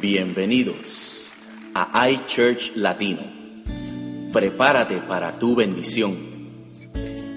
Bienvenidos 0.00 1.34
a 1.74 2.08
iChurch 2.10 2.76
Latino. 2.76 3.22
Prepárate 4.30 4.98
para 4.98 5.38
tu 5.38 5.56
bendición. 5.56 6.14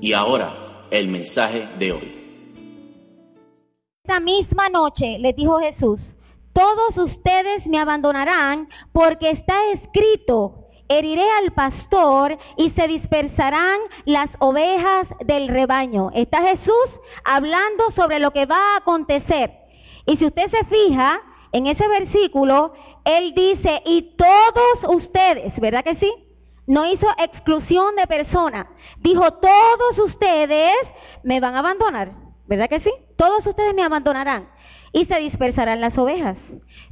Y 0.00 0.12
ahora, 0.12 0.86
el 0.90 1.06
mensaje 1.08 1.68
de 1.78 1.92
hoy. 1.92 2.12
Esta 4.02 4.18
misma 4.18 4.68
noche 4.70 5.18
les 5.20 5.36
dijo 5.36 5.60
Jesús, 5.60 6.00
todos 6.52 6.96
ustedes 6.96 7.64
me 7.66 7.78
abandonarán 7.78 8.68
porque 8.92 9.30
está 9.30 9.70
escrito, 9.72 10.65
heriré 10.88 11.28
al 11.42 11.52
pastor 11.52 12.38
y 12.56 12.70
se 12.70 12.88
dispersarán 12.88 13.78
las 14.04 14.28
ovejas 14.38 15.06
del 15.24 15.48
rebaño. 15.48 16.10
Está 16.14 16.42
Jesús 16.42 16.88
hablando 17.24 17.90
sobre 17.94 18.18
lo 18.18 18.32
que 18.32 18.46
va 18.46 18.74
a 18.74 18.78
acontecer. 18.78 19.52
Y 20.06 20.16
si 20.16 20.26
usted 20.26 20.50
se 20.50 20.64
fija 20.66 21.20
en 21.52 21.66
ese 21.66 21.86
versículo, 21.88 22.72
él 23.04 23.34
dice, 23.34 23.82
y 23.84 24.16
todos 24.16 24.96
ustedes, 24.96 25.58
¿verdad 25.60 25.84
que 25.84 25.96
sí? 25.96 26.12
No 26.66 26.84
hizo 26.84 27.06
exclusión 27.18 27.94
de 27.96 28.06
persona. 28.06 28.68
Dijo, 28.98 29.30
todos 29.30 29.98
ustedes 30.06 30.74
me 31.22 31.40
van 31.40 31.54
a 31.54 31.60
abandonar. 31.60 32.12
¿Verdad 32.46 32.68
que 32.68 32.80
sí? 32.80 32.90
Todos 33.16 33.46
ustedes 33.46 33.74
me 33.74 33.82
abandonarán 33.82 34.48
y 34.92 35.06
se 35.06 35.18
dispersarán 35.20 35.80
las 35.80 35.96
ovejas. 35.98 36.36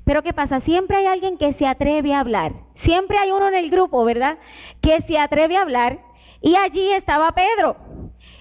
Pero 0.04 0.22
¿qué 0.22 0.32
pasa? 0.32 0.60
Siempre 0.60 0.96
hay 0.96 1.06
alguien 1.06 1.38
que 1.38 1.54
se 1.54 1.66
atreve 1.66 2.14
a 2.14 2.20
hablar. 2.20 2.52
Siempre 2.84 3.18
hay 3.18 3.30
uno 3.30 3.48
en 3.48 3.54
el 3.54 3.70
grupo, 3.70 4.04
¿verdad? 4.04 4.38
Que 4.82 5.02
se 5.02 5.18
atreve 5.18 5.56
a 5.56 5.62
hablar. 5.62 6.00
Y 6.40 6.56
allí 6.56 6.90
estaba 6.90 7.32
Pedro. 7.32 7.76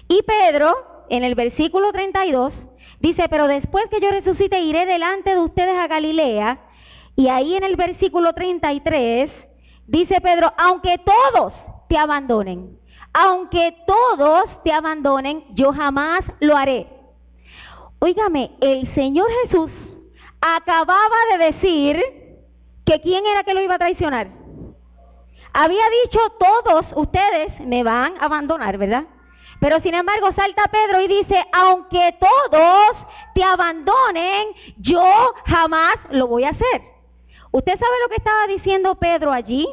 Y 0.08 0.22
Pedro, 0.22 0.74
en 1.08 1.24
el 1.24 1.34
versículo 1.34 1.92
32, 1.92 2.52
dice, 3.00 3.28
pero 3.28 3.48
después 3.48 3.86
que 3.90 4.00
yo 4.00 4.10
resucite 4.10 4.60
iré 4.60 4.84
delante 4.86 5.30
de 5.30 5.40
ustedes 5.40 5.76
a 5.76 5.86
Galilea. 5.86 6.58
Y 7.16 7.28
ahí 7.28 7.54
en 7.54 7.62
el 7.64 7.76
versículo 7.76 8.32
33, 8.34 9.30
dice 9.86 10.20
Pedro, 10.20 10.52
aunque 10.58 10.98
todos 10.98 11.54
te 11.88 11.96
abandonen, 11.96 12.78
aunque 13.12 13.76
todos 13.86 14.44
te 14.64 14.72
abandonen, 14.72 15.44
yo 15.54 15.72
jamás 15.72 16.20
lo 16.40 16.56
haré. 16.56 16.93
Óigame, 18.04 18.50
el 18.60 18.94
Señor 18.94 19.26
Jesús 19.42 19.70
acababa 20.38 21.16
de 21.30 21.52
decir 21.52 22.04
que 22.84 23.00
quién 23.00 23.24
era 23.24 23.44
que 23.44 23.54
lo 23.54 23.62
iba 23.62 23.76
a 23.76 23.78
traicionar. 23.78 24.28
Había 25.54 25.84
dicho, 26.02 26.18
todos 26.38 26.84
ustedes 26.96 27.58
me 27.60 27.82
van 27.82 28.12
a 28.20 28.26
abandonar, 28.26 28.76
¿verdad? 28.76 29.04
Pero 29.58 29.80
sin 29.80 29.94
embargo 29.94 30.28
salta 30.36 30.64
Pedro 30.70 31.00
y 31.00 31.08
dice, 31.08 31.46
aunque 31.54 32.14
todos 32.20 33.06
te 33.34 33.42
abandonen, 33.42 34.48
yo 34.76 35.02
jamás 35.46 35.94
lo 36.10 36.26
voy 36.26 36.44
a 36.44 36.50
hacer. 36.50 36.82
¿Usted 37.52 37.72
sabe 37.72 37.94
lo 38.02 38.10
que 38.10 38.16
estaba 38.16 38.46
diciendo 38.48 38.96
Pedro 38.96 39.32
allí? 39.32 39.66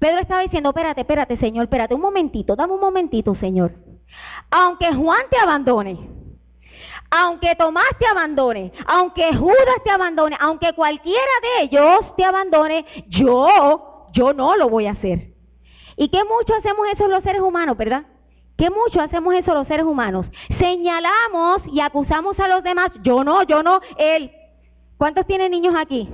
Pedro 0.00 0.18
estaba 0.18 0.40
diciendo, 0.40 0.70
espérate, 0.70 1.02
espérate, 1.02 1.36
Señor, 1.36 1.66
espérate 1.66 1.94
un 1.94 2.00
momentito, 2.00 2.56
dame 2.56 2.72
un 2.72 2.80
momentito, 2.80 3.36
Señor. 3.36 3.70
Aunque 4.50 4.92
Juan 4.92 5.22
te 5.30 5.38
abandone, 5.38 6.19
aunque 7.10 7.54
Tomás 7.56 7.88
te 7.98 8.06
abandone, 8.06 8.72
aunque 8.86 9.34
Judas 9.34 9.82
te 9.84 9.90
abandone, 9.90 10.36
aunque 10.40 10.72
cualquiera 10.72 11.32
de 11.42 11.64
ellos 11.64 12.16
te 12.16 12.24
abandone, 12.24 12.84
yo, 13.08 14.08
yo 14.12 14.32
no 14.32 14.56
lo 14.56 14.68
voy 14.68 14.86
a 14.86 14.92
hacer. 14.92 15.34
¿Y 15.96 16.08
qué 16.08 16.22
mucho 16.24 16.54
hacemos 16.54 16.86
eso 16.92 17.08
los 17.08 17.22
seres 17.22 17.42
humanos, 17.42 17.76
verdad? 17.76 18.04
¿Qué 18.56 18.70
mucho 18.70 19.00
hacemos 19.00 19.34
eso 19.34 19.54
los 19.54 19.66
seres 19.66 19.84
humanos? 19.84 20.26
Señalamos 20.58 21.62
y 21.72 21.80
acusamos 21.80 22.38
a 22.38 22.48
los 22.48 22.62
demás, 22.62 22.90
yo 23.02 23.24
no, 23.24 23.42
yo 23.42 23.62
no, 23.62 23.80
él. 23.98 24.30
¿Cuántos 24.96 25.26
tienen 25.26 25.50
niños 25.50 25.74
aquí? 25.76 26.08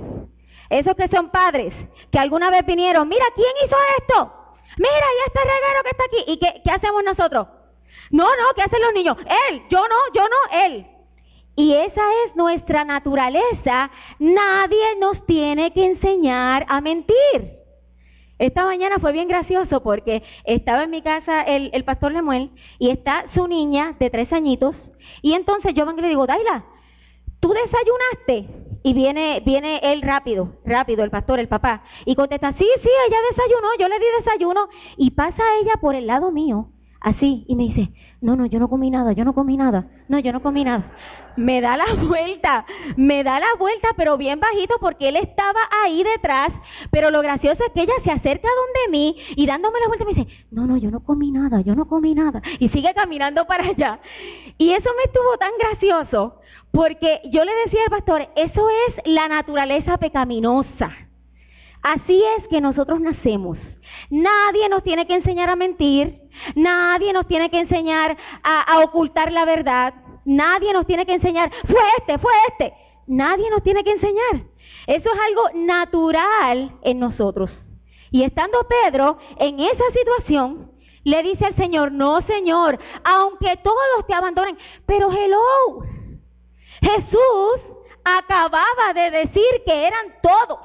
Esos 0.69 0.95
que 0.95 1.07
son 1.09 1.29
padres, 1.29 1.73
que 2.11 2.19
alguna 2.19 2.49
vez 2.49 2.65
vinieron, 2.65 3.07
mira, 3.07 3.25
¿quién 3.35 3.47
hizo 3.65 3.75
esto? 3.99 4.33
Mira, 4.77 4.91
y 4.91 5.27
este 5.27 5.39
reguero 5.39 5.83
que 5.83 5.89
está 5.89 6.03
aquí. 6.05 6.31
¿Y 6.31 6.39
qué, 6.39 6.61
qué 6.63 6.71
hacemos 6.71 7.03
nosotros? 7.03 7.47
No, 8.11 8.23
no, 8.23 8.53
¿qué 8.55 8.61
hacen 8.61 8.81
los 8.81 8.93
niños? 8.93 9.17
Él, 9.49 9.61
yo 9.69 9.79
no, 9.79 9.95
yo 10.13 10.21
no, 10.23 10.65
él. 10.65 10.87
Y 11.55 11.73
esa 11.73 12.03
es 12.25 12.35
nuestra 12.35 12.85
naturaleza. 12.85 13.89
Nadie 14.19 14.95
nos 14.99 15.25
tiene 15.25 15.73
que 15.73 15.85
enseñar 15.85 16.65
a 16.69 16.81
mentir. 16.81 17.57
Esta 18.37 18.63
mañana 18.63 18.99
fue 18.99 19.11
bien 19.11 19.27
gracioso 19.27 19.81
porque 19.81 20.21
estaba 20.43 20.83
en 20.83 20.91
mi 20.91 21.01
casa 21.01 21.41
el, 21.41 21.71
el 21.73 21.83
pastor 21.83 22.11
Lemuel 22.11 22.51
y 22.77 22.91
está 22.91 23.25
su 23.33 23.47
niña 23.47 23.95
de 23.99 24.11
tres 24.11 24.31
añitos. 24.31 24.75
Y 25.23 25.33
entonces 25.33 25.73
yo 25.73 25.87
vengo 25.87 25.97
y 25.99 26.03
le 26.03 26.09
digo, 26.09 26.27
Daila, 26.27 26.63
¿tú 27.39 27.51
desayunaste? 27.51 28.67
Y 28.83 28.93
viene, 28.93 29.41
viene 29.43 29.79
él 29.81 30.03
rápido, 30.03 30.59
rápido, 30.63 31.03
el 31.03 31.09
pastor, 31.09 31.39
el 31.39 31.47
papá. 31.47 31.83
Y 32.05 32.13
contesta, 32.13 32.53
sí, 32.53 32.67
sí, 32.83 32.89
ella 33.07 33.17
desayunó, 33.31 33.67
yo 33.79 33.87
le 33.87 33.97
di 33.97 34.05
desayuno. 34.19 34.69
Y 34.95 35.11
pasa 35.11 35.43
ella 35.59 35.73
por 35.81 35.95
el 35.95 36.05
lado 36.05 36.31
mío 36.31 36.69
así, 37.07 37.45
y 37.47 37.55
me 37.55 37.63
dice, 37.63 37.89
no, 38.21 38.35
no, 38.35 38.45
yo 38.45 38.59
no 38.59 38.67
comí 38.67 38.89
nada, 38.89 39.13
yo 39.13 39.23
no 39.23 39.33
comí 39.33 39.57
nada, 39.57 39.87
no, 40.07 40.19
yo 40.19 40.33
no 40.33 40.41
comí 40.41 40.63
nada. 40.63 40.91
Me 41.37 41.61
da 41.61 41.77
la 41.77 41.85
vuelta, 42.07 42.65
me 42.95 43.23
da 43.23 43.39
la 43.39 43.47
vuelta, 43.57 43.89
pero 43.95 44.17
bien 44.17 44.39
bajito 44.39 44.75
porque 44.79 45.09
él 45.09 45.15
estaba 45.15 45.59
ahí 45.83 46.03
detrás, 46.03 46.49
pero 46.91 47.09
lo 47.09 47.21
gracioso 47.21 47.63
es 47.65 47.71
que 47.73 47.83
ella 47.83 47.93
se 48.03 48.11
acerca 48.11 48.47
donde 48.47 48.91
mí 48.91 49.15
y 49.35 49.45
dándome 49.45 49.79
la 49.79 49.87
vuelta 49.87 50.05
me 50.05 50.13
dice, 50.13 50.45
no, 50.51 50.65
no, 50.67 50.77
yo 50.77 50.91
no 50.91 50.99
comí 51.01 51.31
nada, 51.31 51.61
yo 51.61 51.75
no 51.75 51.87
comí 51.87 52.13
nada, 52.13 52.41
y 52.59 52.69
sigue 52.69 52.93
caminando 52.93 53.45
para 53.45 53.67
allá. 53.67 53.99
Y 54.57 54.71
eso 54.71 54.89
me 54.97 55.03
estuvo 55.03 55.37
tan 55.37 55.51
gracioso 55.59 56.39
porque 56.71 57.21
yo 57.31 57.43
le 57.45 57.51
decía 57.65 57.81
al 57.85 57.91
pastor, 57.91 58.27
eso 58.35 58.67
es 58.87 58.95
la 59.05 59.27
naturaleza 59.27 59.97
pecaminosa. 59.97 60.91
Así 61.83 62.21
es 62.37 62.47
que 62.49 62.59
nosotros 62.59 62.99
nacemos. 62.99 63.57
Nadie 64.09 64.69
nos 64.69 64.83
tiene 64.83 65.05
que 65.05 65.15
enseñar 65.15 65.49
a 65.49 65.55
mentir, 65.55 66.21
nadie 66.55 67.13
nos 67.13 67.27
tiene 67.27 67.49
que 67.49 67.59
enseñar 67.59 68.17
a, 68.43 68.79
ocultar 68.79 69.31
la 69.31 69.45
verdad, 69.45 69.93
nadie 70.25 70.73
nos 70.73 70.85
tiene 70.85 71.05
que 71.05 71.13
enseñar, 71.13 71.51
fue 71.67 71.81
este, 71.97 72.17
fue 72.17 72.31
este, 72.49 72.73
nadie 73.07 73.49
nos 73.49 73.63
tiene 73.63 73.83
que 73.83 73.91
enseñar. 73.91 74.43
Eso 74.85 75.09
es 75.13 75.19
algo 75.27 75.65
natural 75.65 76.71
en 76.83 76.99
nosotros. 76.99 77.49
Y 78.11 78.23
estando 78.23 78.65
Pedro 78.67 79.17
en 79.37 79.59
esa 79.59 79.83
situación, 79.93 80.71
le 81.03 81.23
dice 81.23 81.45
al 81.45 81.55
Señor, 81.55 81.91
no 81.91 82.21
Señor, 82.21 82.79
aunque 83.03 83.57
todos 83.63 84.07
te 84.07 84.13
abandonen, 84.13 84.57
pero 84.85 85.09
hello, 85.11 85.83
Jesús 86.81 87.77
acababa 88.03 88.93
de 88.93 89.11
decir 89.11 89.63
que 89.65 89.87
eran 89.87 90.05
todos 90.21 90.59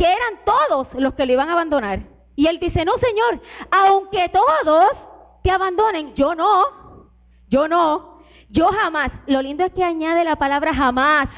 que 0.00 0.06
eran 0.06 0.44
todos 0.46 0.88
los 0.94 1.12
que 1.12 1.26
lo 1.26 1.34
iban 1.34 1.50
a 1.50 1.52
abandonar. 1.52 2.00
Y 2.34 2.46
él 2.46 2.58
dice, 2.58 2.86
no, 2.86 2.92
Señor, 2.96 3.38
aunque 3.70 4.30
todos 4.30 4.92
te 5.42 5.50
abandonen, 5.50 6.14
yo 6.14 6.34
no, 6.34 7.10
yo 7.48 7.68
no, 7.68 8.22
yo 8.48 8.68
jamás. 8.68 9.12
Lo 9.26 9.42
lindo 9.42 9.62
es 9.62 9.74
que 9.74 9.84
añade 9.84 10.24
la 10.24 10.36
palabra 10.36 10.72
jamás, 10.72 11.28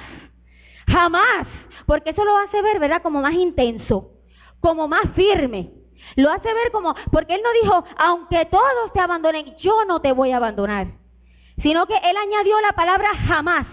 jamás, 0.86 1.48
porque 1.86 2.10
eso 2.10 2.24
lo 2.24 2.36
hace 2.36 2.62
ver, 2.62 2.78
¿verdad? 2.78 3.02
Como 3.02 3.20
más 3.20 3.34
intenso, 3.34 4.12
como 4.60 4.86
más 4.86 5.10
firme. 5.16 5.72
Lo 6.14 6.30
hace 6.30 6.54
ver 6.54 6.70
como, 6.70 6.94
porque 7.10 7.34
él 7.34 7.40
no 7.42 7.50
dijo, 7.62 7.84
aunque 7.98 8.44
todos 8.44 8.92
te 8.94 9.00
abandonen, 9.00 9.56
yo 9.56 9.84
no 9.86 10.00
te 10.00 10.12
voy 10.12 10.30
a 10.30 10.36
abandonar. 10.36 10.86
Sino 11.64 11.86
que 11.86 11.96
él 11.96 12.16
añadió 12.16 12.60
la 12.60 12.74
palabra 12.74 13.08
jamás. 13.26 13.66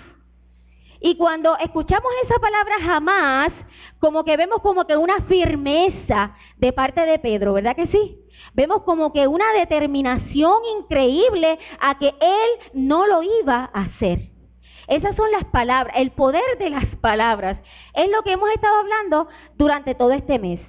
Y 0.99 1.15
cuando 1.15 1.57
escuchamos 1.59 2.11
esa 2.23 2.39
palabra 2.39 2.75
jamás, 2.81 3.51
como 3.99 4.23
que 4.23 4.37
vemos 4.37 4.61
como 4.61 4.85
que 4.85 4.97
una 4.97 5.21
firmeza 5.23 6.35
de 6.57 6.73
parte 6.73 7.01
de 7.01 7.19
Pedro, 7.19 7.53
¿verdad 7.53 7.75
que 7.75 7.87
sí? 7.87 8.17
Vemos 8.53 8.83
como 8.83 9.11
que 9.13 9.27
una 9.27 9.51
determinación 9.53 10.59
increíble 10.79 11.59
a 11.79 11.97
que 11.99 12.07
él 12.07 12.49
no 12.73 13.07
lo 13.07 13.21
iba 13.23 13.69
a 13.73 13.81
hacer. 13.81 14.29
Esas 14.87 15.15
son 15.15 15.31
las 15.31 15.45
palabras, 15.45 15.95
el 15.97 16.11
poder 16.11 16.57
de 16.57 16.71
las 16.71 16.85
palabras. 17.01 17.59
Es 17.93 18.09
lo 18.09 18.23
que 18.23 18.31
hemos 18.31 18.49
estado 18.49 18.79
hablando 18.79 19.27
durante 19.55 19.93
todo 19.93 20.11
este 20.11 20.39
mes. 20.39 20.59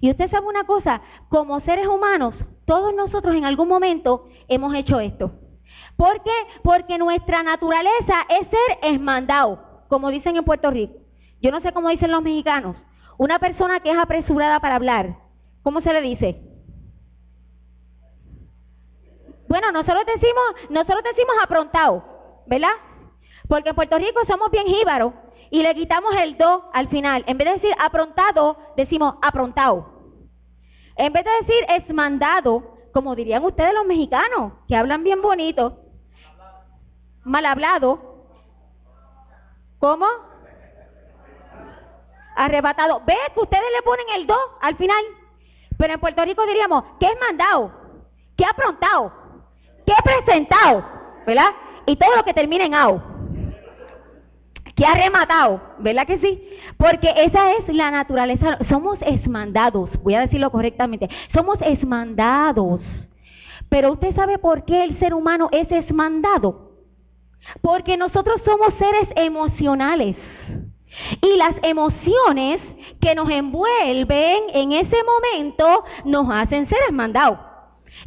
Y 0.00 0.10
usted 0.10 0.30
sabe 0.30 0.46
una 0.46 0.64
cosa, 0.64 1.00
como 1.30 1.60
seres 1.60 1.86
humanos, 1.88 2.34
todos 2.66 2.94
nosotros 2.94 3.34
en 3.34 3.44
algún 3.44 3.68
momento 3.68 4.28
hemos 4.46 4.74
hecho 4.74 5.00
esto. 5.00 5.32
¿Por 5.96 6.22
qué? 6.22 6.30
Porque 6.62 6.98
nuestra 6.98 7.42
naturaleza 7.42 8.26
es 8.28 8.46
ser 8.48 8.92
esmandado 8.92 9.66
como 9.88 10.10
dicen 10.10 10.36
en 10.36 10.44
Puerto 10.44 10.70
Rico. 10.70 10.94
Yo 11.46 11.52
no 11.52 11.60
sé 11.60 11.72
cómo 11.72 11.90
dicen 11.90 12.10
los 12.10 12.22
mexicanos. 12.22 12.74
Una 13.18 13.38
persona 13.38 13.78
que 13.78 13.92
es 13.92 13.96
apresurada 13.96 14.58
para 14.58 14.74
hablar, 14.74 15.14
¿cómo 15.62 15.80
se 15.80 15.92
le 15.92 16.00
dice? 16.00 16.42
Bueno, 19.46 19.70
nosotros 19.70 20.02
decimos, 20.06 20.70
nosotros 20.70 21.04
decimos 21.04 21.36
aprontado, 21.40 22.02
¿verdad? 22.48 22.72
Porque 23.46 23.68
en 23.68 23.76
Puerto 23.76 23.96
Rico 23.96 24.18
somos 24.26 24.50
bien 24.50 24.66
jíbaros 24.66 25.12
y 25.52 25.62
le 25.62 25.72
quitamos 25.76 26.16
el 26.16 26.36
do 26.36 26.68
al 26.72 26.88
final. 26.88 27.22
En 27.28 27.38
vez 27.38 27.46
de 27.46 27.54
decir 27.54 27.76
aprontado, 27.78 28.56
decimos 28.76 29.14
aprontado. 29.22 29.86
En 30.96 31.12
vez 31.12 31.24
de 31.24 31.30
decir 31.42 31.64
es 31.68 31.94
mandado, 31.94 32.76
como 32.92 33.14
dirían 33.14 33.44
ustedes 33.44 33.72
los 33.72 33.86
mexicanos, 33.86 34.54
que 34.66 34.74
hablan 34.74 35.04
bien 35.04 35.22
bonito, 35.22 35.78
mal 37.22 37.46
hablado. 37.46 38.00
¿Cómo? 39.78 40.25
Arrebatado. 42.36 43.02
¿Ve 43.06 43.16
que 43.34 43.40
ustedes 43.40 43.64
le 43.74 43.82
ponen 43.82 44.06
el 44.14 44.26
do 44.26 44.38
al 44.60 44.76
final? 44.76 45.02
Pero 45.78 45.94
en 45.94 46.00
Puerto 46.00 46.24
Rico 46.24 46.46
diríamos, 46.46 46.84
¿qué 47.00 47.06
es 47.06 47.18
mandado? 47.20 47.72
¿Qué 48.36 48.44
ha 48.44 48.50
aprontado? 48.50 49.12
¿Qué 49.86 49.92
presentado? 50.04 50.84
¿Verdad? 51.26 51.48
Y 51.86 51.96
todo 51.96 52.16
lo 52.16 52.24
que 52.24 52.34
termina 52.34 52.64
en 52.64 52.74
ao. 52.74 53.02
¿Qué 54.76 54.84
ha 54.84 54.94
rematado? 54.94 55.62
¿Verdad 55.78 56.06
que 56.06 56.18
sí? 56.18 56.48
Porque 56.76 57.10
esa 57.16 57.52
es 57.52 57.74
la 57.74 57.90
naturaleza. 57.90 58.58
Somos 58.68 58.98
esmandados, 59.00 59.88
voy 60.02 60.14
a 60.14 60.20
decirlo 60.20 60.50
correctamente. 60.50 61.08
Somos 61.32 61.56
esmandados. 61.62 62.82
Pero 63.70 63.92
usted 63.92 64.14
sabe 64.14 64.38
por 64.38 64.64
qué 64.64 64.84
el 64.84 64.98
ser 64.98 65.14
humano 65.14 65.48
es 65.50 65.70
esmandado. 65.70 66.72
Porque 67.62 67.96
nosotros 67.96 68.42
somos 68.44 68.74
seres 68.78 69.08
emocionales. 69.16 70.16
Y 71.20 71.36
las 71.36 71.52
emociones 71.62 72.60
que 73.00 73.14
nos 73.14 73.28
envuelven 73.30 74.44
en 74.52 74.72
ese 74.72 74.96
momento 75.04 75.84
nos 76.04 76.28
hacen 76.30 76.68
seres 76.68 76.92
mandados. 76.92 77.38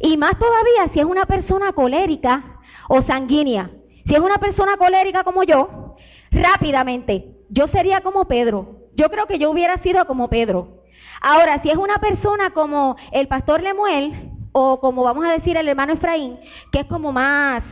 Y 0.00 0.16
más 0.16 0.32
todavía 0.38 0.92
si 0.92 1.00
es 1.00 1.06
una 1.06 1.26
persona 1.26 1.72
colérica 1.72 2.58
o 2.88 3.02
sanguínea. 3.02 3.70
Si 4.06 4.14
es 4.14 4.20
una 4.20 4.38
persona 4.38 4.76
colérica 4.76 5.24
como 5.24 5.42
yo, 5.44 5.96
rápidamente, 6.30 7.36
yo 7.48 7.68
sería 7.68 8.00
como 8.00 8.26
Pedro. 8.26 8.76
Yo 8.96 9.10
creo 9.10 9.26
que 9.26 9.38
yo 9.38 9.50
hubiera 9.50 9.80
sido 9.82 10.04
como 10.06 10.28
Pedro. 10.28 10.82
Ahora, 11.20 11.60
si 11.62 11.70
es 11.70 11.76
una 11.76 11.96
persona 11.96 12.50
como 12.50 12.96
el 13.12 13.28
pastor 13.28 13.62
Lemuel, 13.62 14.30
o 14.52 14.80
como 14.80 15.04
vamos 15.04 15.24
a 15.24 15.32
decir 15.32 15.56
el 15.56 15.68
hermano 15.68 15.92
Efraín, 15.92 16.38
que 16.72 16.80
es 16.80 16.86
como 16.86 17.12
más 17.12 17.62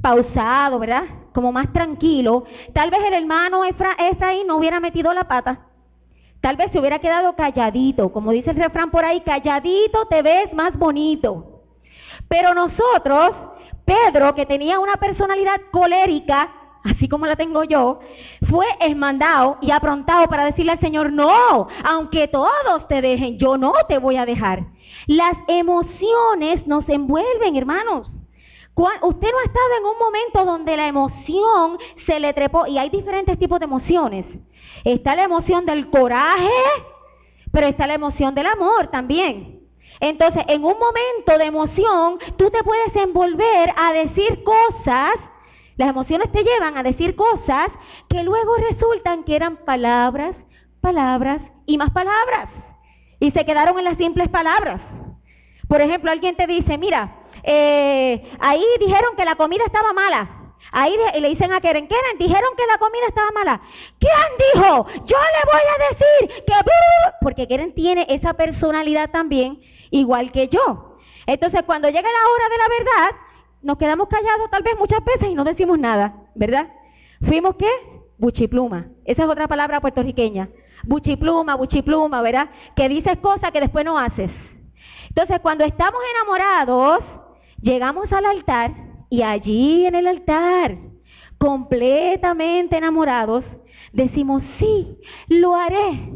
pausado, 0.00 0.78
¿verdad? 0.78 1.04
Como 1.38 1.52
más 1.52 1.72
tranquilo, 1.72 2.46
tal 2.72 2.90
vez 2.90 2.98
el 3.06 3.14
hermano 3.14 3.62
Efraín 3.64 4.48
no 4.48 4.56
hubiera 4.56 4.80
metido 4.80 5.12
la 5.12 5.28
pata. 5.28 5.60
Tal 6.40 6.56
vez 6.56 6.72
se 6.72 6.80
hubiera 6.80 6.98
quedado 6.98 7.36
calladito, 7.36 8.12
como 8.12 8.32
dice 8.32 8.50
el 8.50 8.56
refrán 8.56 8.90
por 8.90 9.04
ahí, 9.04 9.20
calladito 9.20 10.06
te 10.06 10.20
ves 10.22 10.52
más 10.52 10.76
bonito. 10.76 11.62
Pero 12.26 12.54
nosotros, 12.54 13.36
Pedro, 13.84 14.34
que 14.34 14.46
tenía 14.46 14.80
una 14.80 14.96
personalidad 14.96 15.60
colérica, 15.70 16.50
así 16.82 17.08
como 17.08 17.24
la 17.24 17.36
tengo 17.36 17.62
yo, 17.62 18.00
fue 18.50 18.66
esmandado 18.80 19.58
y 19.60 19.70
aprontado 19.70 20.26
para 20.26 20.46
decirle 20.46 20.72
al 20.72 20.80
Señor, 20.80 21.12
no, 21.12 21.68
aunque 21.84 22.26
todos 22.26 22.88
te 22.88 23.00
dejen, 23.00 23.38
yo 23.38 23.56
no 23.56 23.74
te 23.86 23.98
voy 23.98 24.16
a 24.16 24.26
dejar. 24.26 24.64
Las 25.06 25.36
emociones 25.46 26.66
nos 26.66 26.88
envuelven, 26.88 27.54
hermanos. 27.54 28.10
Usted 28.78 29.28
no 29.32 29.38
ha 29.38 29.44
estado 29.44 29.76
en 29.80 29.86
un 29.86 29.98
momento 29.98 30.44
donde 30.44 30.76
la 30.76 30.86
emoción 30.86 31.78
se 32.06 32.20
le 32.20 32.32
trepó, 32.32 32.66
y 32.68 32.78
hay 32.78 32.90
diferentes 32.90 33.36
tipos 33.36 33.58
de 33.58 33.64
emociones. 33.64 34.24
Está 34.84 35.16
la 35.16 35.24
emoción 35.24 35.66
del 35.66 35.90
coraje, 35.90 36.48
pero 37.50 37.66
está 37.66 37.88
la 37.88 37.94
emoción 37.94 38.36
del 38.36 38.46
amor 38.46 38.86
también. 38.88 39.62
Entonces, 39.98 40.44
en 40.46 40.64
un 40.64 40.76
momento 40.78 41.38
de 41.38 41.44
emoción, 41.44 42.18
tú 42.36 42.50
te 42.50 42.62
puedes 42.62 42.94
envolver 42.94 43.74
a 43.76 43.92
decir 43.92 44.44
cosas, 44.44 45.14
las 45.76 45.90
emociones 45.90 46.30
te 46.30 46.44
llevan 46.44 46.76
a 46.76 46.84
decir 46.84 47.16
cosas 47.16 47.68
que 48.08 48.22
luego 48.22 48.54
resultan 48.70 49.24
que 49.24 49.34
eran 49.34 49.56
palabras, 49.64 50.36
palabras 50.80 51.40
y 51.66 51.78
más 51.78 51.90
palabras. 51.90 52.48
Y 53.18 53.32
se 53.32 53.44
quedaron 53.44 53.76
en 53.76 53.86
las 53.86 53.98
simples 53.98 54.28
palabras. 54.28 54.80
Por 55.66 55.80
ejemplo, 55.80 56.12
alguien 56.12 56.36
te 56.36 56.46
dice, 56.46 56.78
mira, 56.78 57.17
eh, 57.50 58.30
ahí 58.40 58.64
dijeron 58.78 59.16
que 59.16 59.24
la 59.24 59.36
comida 59.36 59.64
estaba 59.64 59.94
mala. 59.94 60.52
Ahí 60.70 60.94
le 61.18 61.28
dicen 61.30 61.50
a 61.50 61.62
Keren, 61.62 61.88
Keren, 61.88 62.18
dijeron 62.18 62.50
que 62.58 62.66
la 62.66 62.76
comida 62.76 63.06
estaba 63.08 63.30
mala. 63.32 63.62
¿Quién 63.98 64.52
dijo? 64.52 64.86
Yo 65.06 65.16
le 65.16 65.50
voy 65.50 65.62
a 65.74 65.88
decir 65.88 66.44
que... 66.44 66.52
Porque 67.22 67.48
Keren 67.48 67.74
tiene 67.74 68.04
esa 68.10 68.34
personalidad 68.34 69.10
también, 69.10 69.60
igual 69.90 70.30
que 70.30 70.48
yo. 70.48 70.98
Entonces, 71.26 71.62
cuando 71.64 71.88
llega 71.88 72.02
la 72.02 72.30
hora 72.32 72.48
de 72.50 72.58
la 72.58 72.68
verdad, 72.78 73.20
nos 73.62 73.78
quedamos 73.78 74.08
callados 74.08 74.50
tal 74.50 74.62
vez 74.62 74.74
muchas 74.78 75.02
veces 75.02 75.30
y 75.30 75.34
no 75.34 75.44
decimos 75.44 75.78
nada, 75.78 76.14
¿verdad? 76.34 76.68
Fuimos 77.26 77.56
qué? 77.56 77.70
Buchipluma. 78.18 78.88
Esa 79.06 79.22
es 79.22 79.28
otra 79.28 79.48
palabra 79.48 79.80
puertorriqueña. 79.80 80.50
Buchipluma, 80.84 81.54
buchipluma, 81.54 82.20
¿verdad? 82.20 82.50
Que 82.76 82.90
dices 82.90 83.16
cosas 83.22 83.52
que 83.52 83.60
después 83.60 83.86
no 83.86 83.98
haces. 83.98 84.30
Entonces, 85.08 85.40
cuando 85.40 85.64
estamos 85.64 86.00
enamorados, 86.14 86.98
llegamos 87.60 88.10
al 88.12 88.26
altar 88.26 88.72
y 89.10 89.22
allí 89.22 89.86
en 89.86 89.94
el 89.94 90.06
altar, 90.06 90.76
completamente 91.38 92.76
enamorados, 92.76 93.44
decimos, 93.92 94.42
sí, 94.58 94.98
lo 95.28 95.54
haré, 95.54 96.12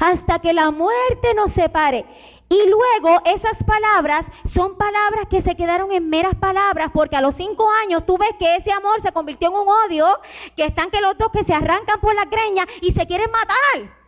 hasta 0.00 0.38
que 0.38 0.52
la 0.52 0.70
muerte 0.70 1.34
nos 1.34 1.52
separe. 1.54 2.04
Y 2.48 2.68
luego 2.68 3.22
esas 3.24 3.56
palabras 3.66 4.26
son 4.52 4.76
palabras 4.76 5.26
que 5.30 5.40
se 5.42 5.56
quedaron 5.56 5.90
en 5.90 6.10
meras 6.10 6.34
palabras, 6.36 6.90
porque 6.92 7.16
a 7.16 7.22
los 7.22 7.34
cinco 7.36 7.66
años 7.82 8.04
tú 8.06 8.18
ves 8.18 8.32
que 8.38 8.56
ese 8.56 8.70
amor 8.70 9.00
se 9.02 9.12
convirtió 9.12 9.48
en 9.48 9.54
un 9.54 9.68
odio, 9.68 10.06
que 10.54 10.66
están 10.66 10.90
que 10.90 11.00
los 11.00 11.16
dos 11.16 11.30
que 11.32 11.44
se 11.44 11.54
arrancan 11.54 12.00
por 12.00 12.14
la 12.14 12.26
greña 12.26 12.66
y 12.82 12.92
se 12.92 13.06
quieren 13.06 13.30
matar 13.30 14.02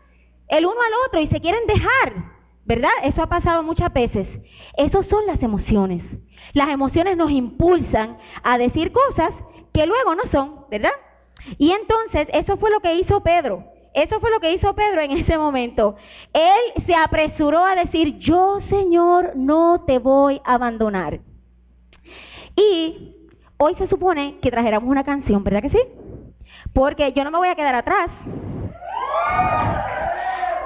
el 0.49 0.67
uno 0.67 0.77
al 0.77 1.07
otro 1.07 1.21
y 1.21 1.29
se 1.29 1.41
quieren 1.41 1.67
dejar. 1.67 2.34
¿Verdad? 2.67 2.91
Eso 3.03 3.23
ha 3.23 3.27
pasado 3.27 3.63
muchas 3.63 3.93
veces. 3.93 4.27
Esas 4.77 5.07
son 5.09 5.27
las 5.27 5.43
emociones. 5.43 6.03
Las 6.53 6.69
emociones 6.69 7.17
nos 7.17 7.31
impulsan 7.31 8.17
a 8.43 8.59
decir 8.59 8.93
cosas 8.93 9.33
que 9.73 9.87
luego 9.87 10.15
no 10.15 10.23
son, 10.33 10.67
¿verdad? 10.71 10.93
Y 11.59 11.73
entonces 11.73 12.29
eso 12.33 12.57
fue 12.57 12.71
lo 12.71 12.81
que 12.81 12.95
hizo 12.95 13.23
Pedro. 13.23 13.65
Eso 13.93 14.19
fue 14.19 14.31
lo 14.31 14.41
que 14.41 14.53
hizo 14.53 14.75
Pedro 14.75 15.01
en 15.03 15.11
ese 15.19 15.37
momento. 15.39 15.97
Él 16.33 16.85
se 16.87 16.95
apresuró 16.95 17.65
a 17.65 17.77
decir, 17.77 18.19
yo 18.19 18.61
Señor 18.69 19.33
no 19.37 19.85
te 19.87 19.99
voy 19.99 20.41
a 20.45 20.55
abandonar. 20.55 21.21
Y 22.57 23.15
hoy 23.59 23.75
se 23.77 23.89
supone 23.89 24.39
que 24.41 24.51
trajéramos 24.51 24.89
una 24.89 25.05
canción, 25.05 25.43
¿verdad 25.45 25.63
que 25.63 25.71
sí? 25.71 25.81
Porque 26.73 27.13
yo 27.13 27.25
no 27.25 27.31
me 27.31 27.39
voy 27.39 27.49
a 27.49 27.55
quedar 27.55 27.75
atrás. 27.75 28.11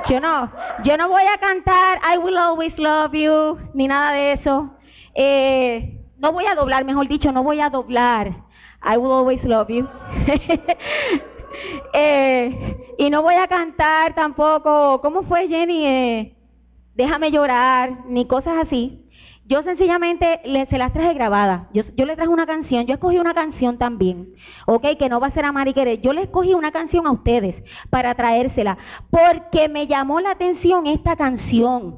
Yo 0.09 0.21
no, 0.21 0.51
yo 0.85 0.97
no 0.97 1.09
voy 1.09 1.23
a 1.23 1.37
cantar 1.39 2.01
I 2.03 2.17
will 2.17 2.39
always 2.39 2.73
love 2.79 3.15
you, 3.15 3.59
ni 3.75 3.87
nada 3.87 4.13
de 4.13 4.33
eso. 4.33 4.71
Eh, 5.15 6.01
no 6.17 6.33
voy 6.33 6.47
a 6.47 6.55
doblar, 6.55 6.85
mejor 6.85 7.09
dicho, 7.09 7.31
no 7.31 7.43
voy 7.43 7.61
a 7.61 7.69
doblar. 7.69 8.29
I 8.83 8.97
will 8.97 9.13
always 9.13 9.43
love 9.45 9.69
you. 9.69 9.87
eh, 11.93 12.95
y 12.97 13.11
no 13.11 13.21
voy 13.23 13.35
a 13.35 13.49
cantar 13.49 14.15
tampoco, 14.15 15.01
¿cómo 15.03 15.25
fue 15.25 15.47
Jenny? 15.47 15.87
Eh, 15.87 16.37
déjame 16.95 17.31
llorar, 17.31 18.07
ni 18.07 18.27
cosas 18.27 18.67
así. 18.67 19.08
Yo 19.49 19.63
sencillamente 19.63 20.43
le, 20.45 20.67
se 20.67 20.77
las 20.77 20.93
traje 20.93 21.15
grabadas. 21.15 21.69
Yo, 21.73 22.05
le 22.05 22.17
traje 22.17 22.29
una 22.29 22.45
canción, 22.45 22.85
yo 22.85 22.95
escogí 22.95 23.19
una 23.19 23.33
canción 23.33 23.79
también, 23.79 24.35
¿ok? 24.67 24.99
Que 24.99 25.09
no 25.09 25.21
va 25.21 25.29
a 25.29 25.33
ser 25.33 25.47
amar 25.47 25.67
y 25.69 25.73
querer. 25.73 26.03
Yo 26.03 26.13
le 26.13 26.25
escogí 26.25 26.53
una 26.53 26.71
canción 26.71 27.07
a 27.07 27.13
ustedes 27.13 27.55
para 27.89 28.15
traérsela, 28.15 28.77
porque 29.09 29.71
me 29.71 29.87
llamó 29.87 30.21
la 30.21 30.33
atención 30.33 30.87
esta 30.87 31.17
canción. 31.17 31.97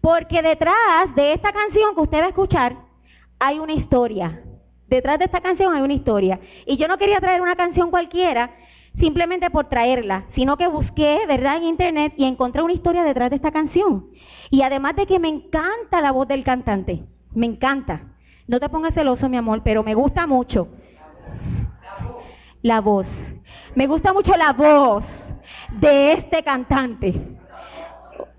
Porque 0.00 0.40
detrás 0.40 1.14
de 1.14 1.34
esta 1.34 1.52
canción 1.52 1.94
que 1.94 2.00
usted 2.00 2.20
va 2.20 2.24
a 2.24 2.28
escuchar 2.30 2.76
hay 3.38 3.58
una 3.58 3.74
historia. 3.74 4.42
Detrás 4.86 5.18
de 5.18 5.26
esta 5.26 5.42
canción 5.42 5.74
hay 5.74 5.82
una 5.82 5.92
historia. 5.92 6.40
Y 6.64 6.78
yo 6.78 6.88
no 6.88 6.96
quería 6.96 7.20
traer 7.20 7.42
una 7.42 7.54
canción 7.54 7.90
cualquiera, 7.90 8.50
simplemente 8.98 9.50
por 9.50 9.68
traerla, 9.68 10.24
sino 10.34 10.56
que 10.56 10.66
busqué, 10.68 11.20
¿verdad?, 11.28 11.58
en 11.58 11.64
internet 11.64 12.14
y 12.16 12.24
encontré 12.24 12.62
una 12.62 12.72
historia 12.72 13.04
detrás 13.04 13.28
de 13.28 13.36
esta 13.36 13.52
canción. 13.52 14.06
Y 14.50 14.62
además 14.62 14.96
de 14.96 15.06
que 15.06 15.18
me 15.18 15.28
encanta 15.28 16.00
la 16.00 16.12
voz 16.12 16.28
del 16.28 16.44
cantante, 16.44 17.04
me 17.34 17.46
encanta. 17.46 18.02
No 18.46 18.60
te 18.60 18.68
pongas 18.68 18.94
celoso, 18.94 19.28
mi 19.28 19.36
amor, 19.36 19.62
pero 19.62 19.82
me 19.82 19.94
gusta 19.94 20.26
mucho. 20.26 20.68
La 22.62 22.80
voz. 22.80 23.06
Me 23.74 23.86
gusta 23.86 24.12
mucho 24.12 24.32
la 24.36 24.52
voz 24.52 25.04
de 25.72 26.12
este 26.12 26.42
cantante. 26.42 27.36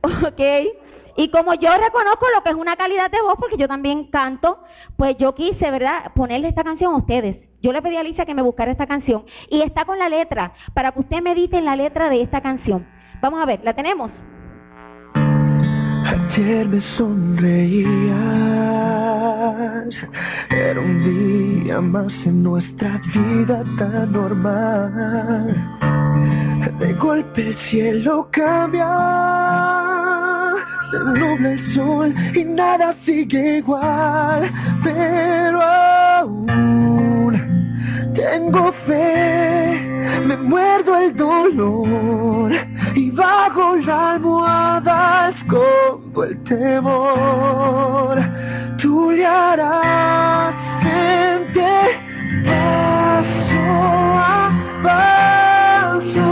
¿Ok? 0.02 0.42
Y 1.18 1.30
como 1.32 1.54
yo 1.54 1.70
reconozco 1.72 2.26
lo 2.34 2.42
que 2.42 2.50
es 2.50 2.56
una 2.56 2.76
calidad 2.76 3.12
de 3.12 3.22
voz, 3.22 3.36
porque 3.38 3.58
yo 3.58 3.68
también 3.68 4.06
canto, 4.06 4.64
pues 4.96 5.18
yo 5.18 5.36
quise, 5.36 5.70
¿verdad?, 5.70 6.12
ponerle 6.16 6.48
esta 6.48 6.64
canción 6.64 6.94
a 6.94 6.98
ustedes. 6.98 7.38
Yo 7.62 7.74
le 7.74 7.82
pedí 7.82 7.98
a 7.98 8.00
Alicia 8.00 8.26
que 8.26 8.34
me 8.34 8.42
buscara 8.42 8.72
esta 8.72 8.88
canción. 8.88 9.26
Y 9.50 9.62
está 9.62 9.86
con 9.86 10.00
la 10.00 10.08
letra, 10.08 10.54
para 10.74 10.92
que 10.92 11.02
usted 11.02 11.22
medite 11.22 11.58
en 11.58 11.66
la 11.66 11.76
letra 11.76 12.10
de 12.10 12.22
esta 12.22 12.42
canción. 12.42 12.88
Vamos 13.22 13.42
a 13.42 13.46
ver, 13.46 13.60
¿la 13.64 13.74
tenemos? 13.74 14.12
Ayer 16.32 16.68
me 16.68 16.80
sonreías, 16.96 17.96
era 20.52 20.80
un 20.80 21.64
día 21.64 21.82
más 21.82 22.14
en 22.24 22.44
nuestra 22.44 23.02
vida 23.14 23.64
tan 23.80 24.12
normal. 24.12 25.56
De 26.80 26.94
golpe 26.94 27.48
el 27.48 27.58
cielo 27.70 28.30
cambia, 28.32 28.88
se 30.92 30.98
nubla 31.20 31.52
el 31.52 31.74
sol 31.74 32.14
y 32.36 32.46
nada 32.46 32.96
sigue 33.06 33.58
igual, 33.58 34.52
pero 34.84 35.62
aún 35.62 37.34
tengo 38.14 38.72
fe, 38.86 39.89
me 40.18 40.38
muerdo 40.38 40.98
el 40.98 41.16
dolor 41.16 42.52
y 42.96 43.12
bajo 43.12 43.76
la 43.78 44.12
almohada 44.12 45.30
escondo 45.30 46.24
el 46.24 46.44
temor. 46.44 48.20
Tú 48.82 49.12
le 49.12 49.26
harás 49.26 50.56
frente 50.82 52.00
paso 52.46 53.66
a 54.18 54.52
paso, 54.84 56.30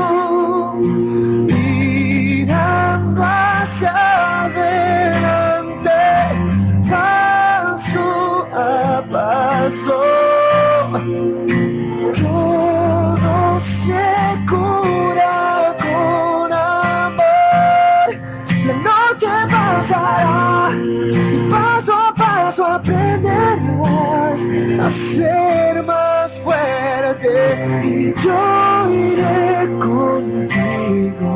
y 27.97 28.13
yo 28.23 28.89
iré 28.91 29.67
contigo 29.79 31.33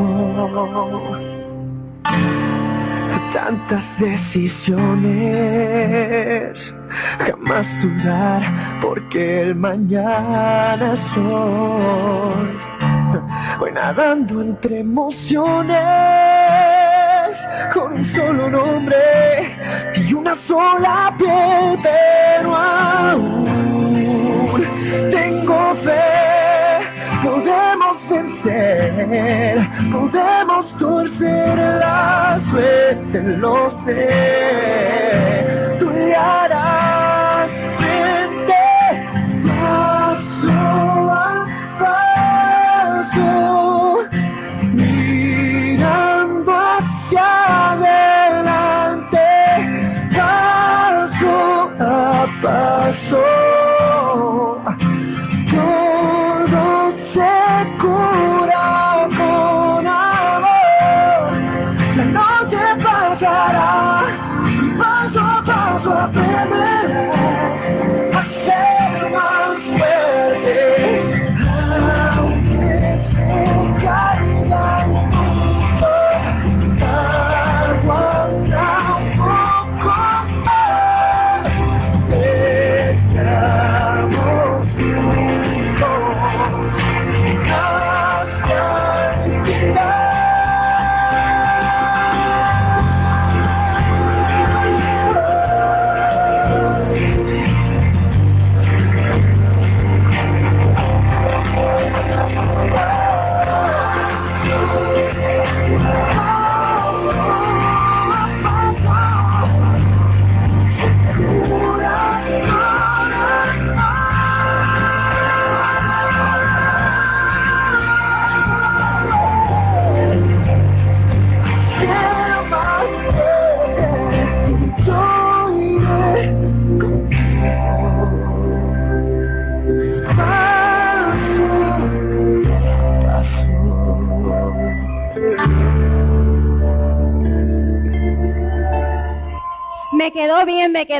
tantas 3.33 3.83
decisiones, 3.99 5.13
jamás 7.25 7.65
dudar 7.81 8.41
porque 8.81 9.41
el 9.43 9.55
mañana 9.55 10.93
es 10.93 11.17
hoy. 11.17 12.49
Voy 13.59 13.71
nadando 13.71 14.41
entre 14.41 14.79
emociones, 14.79 15.79
con 17.73 17.93
un 17.93 18.13
solo 18.13 18.49
nombre 18.49 18.97
y 19.95 20.13
una 20.13 20.35
sola 20.47 21.13
piel, 21.17 21.79
pero 21.81 22.55
aún 22.55 23.41
tengo 25.11 25.75
fe, 25.83 26.10
podemos 27.43 28.09
vencer, 28.09 29.67
podemos 29.91 30.77
torcer 30.77 31.57
la 31.57 32.39
suerte, 32.51 33.19
lo 33.37 33.71
sé, 33.85 35.10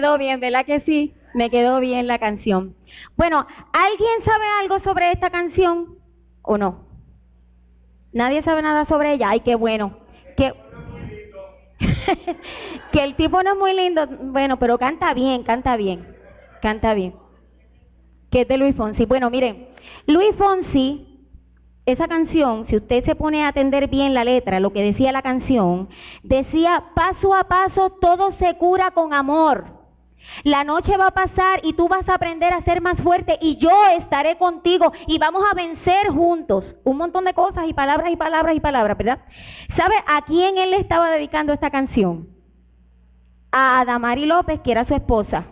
quedó 0.02 0.18
bien, 0.18 0.40
¿verdad 0.40 0.66
que 0.66 0.80
sí? 0.82 1.14
Me 1.36 1.52
quedó 1.52 1.80
bien 1.80 2.08
la 2.08 2.18
canción. 2.18 2.76
Bueno, 3.16 3.46
¿alguien 3.72 4.26
sabe 4.26 4.46
algo 4.62 4.80
sobre 4.80 5.12
esta 5.12 5.30
canción 5.30 6.00
o 6.42 6.58
no? 6.58 6.88
Nadie 8.12 8.42
sabe 8.42 8.64
nada 8.64 8.86
sobre 8.86 9.14
ella. 9.14 9.30
Ay, 9.30 9.42
qué 9.42 9.54
bueno. 9.54 9.96
Que, 10.36 10.54
que 12.92 13.04
el 13.04 13.16
tipo 13.16 13.44
no 13.44 13.54
es 13.54 13.60
muy 13.60 13.74
lindo. 13.74 14.08
Bueno, 14.08 14.58
pero 14.58 14.80
canta 14.80 15.14
bien, 15.14 15.44
canta 15.44 15.78
bien. 15.78 16.16
Canta 16.64 16.96
bien. 16.96 17.14
Que 18.32 18.42
es 18.42 18.48
de 18.48 18.58
Luis 18.58 18.76
Fonsi. 18.76 19.06
Bueno, 19.06 19.30
miren, 19.30 19.68
Luis 20.08 20.36
Fonsi, 20.36 21.28
esa 21.86 22.08
canción, 22.08 22.66
si 22.68 22.78
usted 22.78 23.06
se 23.06 23.16
pone 23.16 23.44
a 23.44 23.50
atender 23.50 23.88
bien 23.88 24.16
la 24.16 24.24
letra, 24.24 24.60
lo 24.60 24.74
que 24.74 24.82
decía 24.82 25.12
la 25.12 25.22
canción, 25.22 25.90
decía, 26.24 26.86
paso 26.96 27.36
a 27.36 27.44
paso 27.44 27.92
todo 28.02 28.34
se 28.40 28.58
cura 28.58 28.92
con 28.92 29.14
amor. 29.14 29.81
La 30.44 30.64
noche 30.64 30.98
va 30.98 31.08
a 31.08 31.12
pasar 31.12 31.60
y 31.64 31.74
tú 31.74 31.88
vas 31.88 32.08
a 32.08 32.16
aprender 32.16 32.54
a 32.54 32.64
ser 32.64 32.82
más 32.82 32.98
fuerte 33.02 33.38
y 33.42 33.58
yo 33.58 33.72
estaré 33.98 34.38
contigo 34.38 34.92
y 35.08 35.20
vamos 35.20 35.44
a 35.50 35.54
vencer 35.54 36.08
juntos. 36.10 36.64
Un 36.84 36.98
montón 36.98 37.26
de 37.26 37.34
cosas 37.34 37.68
y 37.68 37.74
palabras 37.74 38.12
y 38.12 38.16
palabras 38.16 38.56
y 38.56 38.60
palabras, 38.60 38.98
¿verdad? 38.98 39.20
¿Sabe 39.76 39.96
a 40.08 40.22
quién 40.24 40.58
él 40.58 40.72
le 40.72 40.78
estaba 40.78 41.10
dedicando 41.10 41.54
esta 41.54 41.70
canción? 41.70 42.30
A 43.52 43.82
Adamari 43.82 44.26
López, 44.26 44.62
que 44.62 44.72
era 44.72 44.86
su 44.86 44.96
esposa. 44.96 45.46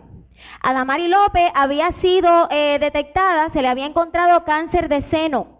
Adamari 0.62 1.08
López 1.08 1.50
había 1.54 1.92
sido 2.00 2.48
eh, 2.50 2.78
detectada, 2.80 3.50
se 3.52 3.62
le 3.62 3.68
había 3.68 3.86
encontrado 3.86 4.44
cáncer 4.44 4.88
de 4.88 5.02
seno. 5.10 5.59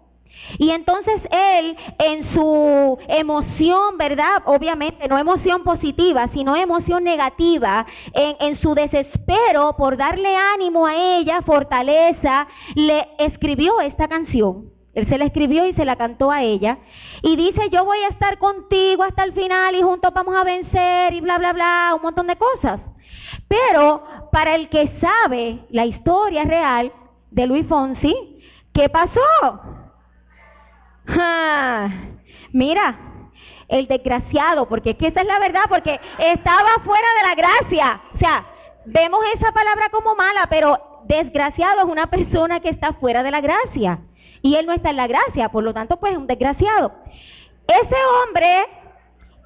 Y 0.58 0.70
entonces 0.70 1.20
él, 1.30 1.76
en 1.98 2.32
su 2.32 2.98
emoción, 3.08 3.96
¿verdad? 3.98 4.42
Obviamente, 4.46 5.08
no 5.08 5.18
emoción 5.18 5.62
positiva, 5.62 6.28
sino 6.32 6.56
emoción 6.56 7.04
negativa, 7.04 7.86
en, 8.12 8.58
su 8.60 8.74
desespero 8.74 9.76
por 9.76 9.96
darle 9.96 10.34
ánimo 10.36 10.86
a 10.86 10.96
ella, 10.96 11.42
fortaleza, 11.42 12.46
le 12.74 13.08
escribió 13.18 13.80
esta 13.80 14.08
canción. 14.08 14.70
Él 14.92 15.08
se 15.08 15.18
la 15.18 15.26
escribió 15.26 15.66
y 15.66 15.72
se 15.74 15.84
la 15.84 15.96
cantó 15.96 16.30
a 16.30 16.42
ella. 16.42 16.78
Y 17.22 17.36
dice, 17.36 17.70
yo 17.70 17.84
voy 17.84 17.98
a 17.98 18.08
estar 18.08 18.38
contigo 18.38 19.04
hasta 19.04 19.22
el 19.22 19.32
final 19.32 19.74
y 19.76 19.82
juntos 19.82 20.12
vamos 20.12 20.34
a 20.36 20.44
vencer 20.44 21.14
y 21.14 21.20
bla, 21.20 21.38
bla, 21.38 21.52
bla, 21.52 21.92
un 21.94 22.02
montón 22.02 22.26
de 22.26 22.36
cosas. 22.36 22.80
Pero 23.46 24.02
para 24.32 24.56
el 24.56 24.68
que 24.68 24.98
sabe 25.00 25.60
la 25.70 25.86
historia 25.86 26.44
real 26.44 26.92
de 27.30 27.46
Luis 27.46 27.66
Fonsi, 27.68 28.14
¿qué 28.72 28.88
pasó? 28.88 29.69
Mira, 32.52 32.98
el 33.68 33.86
desgraciado, 33.86 34.68
porque 34.68 34.90
es 34.90 34.96
que 34.96 35.08
esa 35.08 35.20
es 35.20 35.26
la 35.26 35.38
verdad, 35.38 35.62
porque 35.68 36.00
estaba 36.18 36.68
fuera 36.84 37.06
de 37.18 37.28
la 37.28 37.34
gracia. 37.34 38.00
O 38.14 38.18
sea, 38.18 38.46
vemos 38.84 39.20
esa 39.34 39.52
palabra 39.52 39.88
como 39.90 40.14
mala, 40.14 40.46
pero 40.50 41.02
desgraciado 41.04 41.78
es 41.78 41.84
una 41.84 42.08
persona 42.08 42.60
que 42.60 42.70
está 42.70 42.94
fuera 42.94 43.22
de 43.22 43.30
la 43.30 43.40
gracia. 43.40 44.00
Y 44.42 44.56
él 44.56 44.66
no 44.66 44.72
está 44.72 44.90
en 44.90 44.96
la 44.96 45.06
gracia, 45.06 45.50
por 45.50 45.62
lo 45.62 45.74
tanto, 45.74 45.98
pues 45.98 46.12
es 46.12 46.18
un 46.18 46.26
desgraciado. 46.26 46.92
Ese 47.66 47.96
hombre 48.24 48.66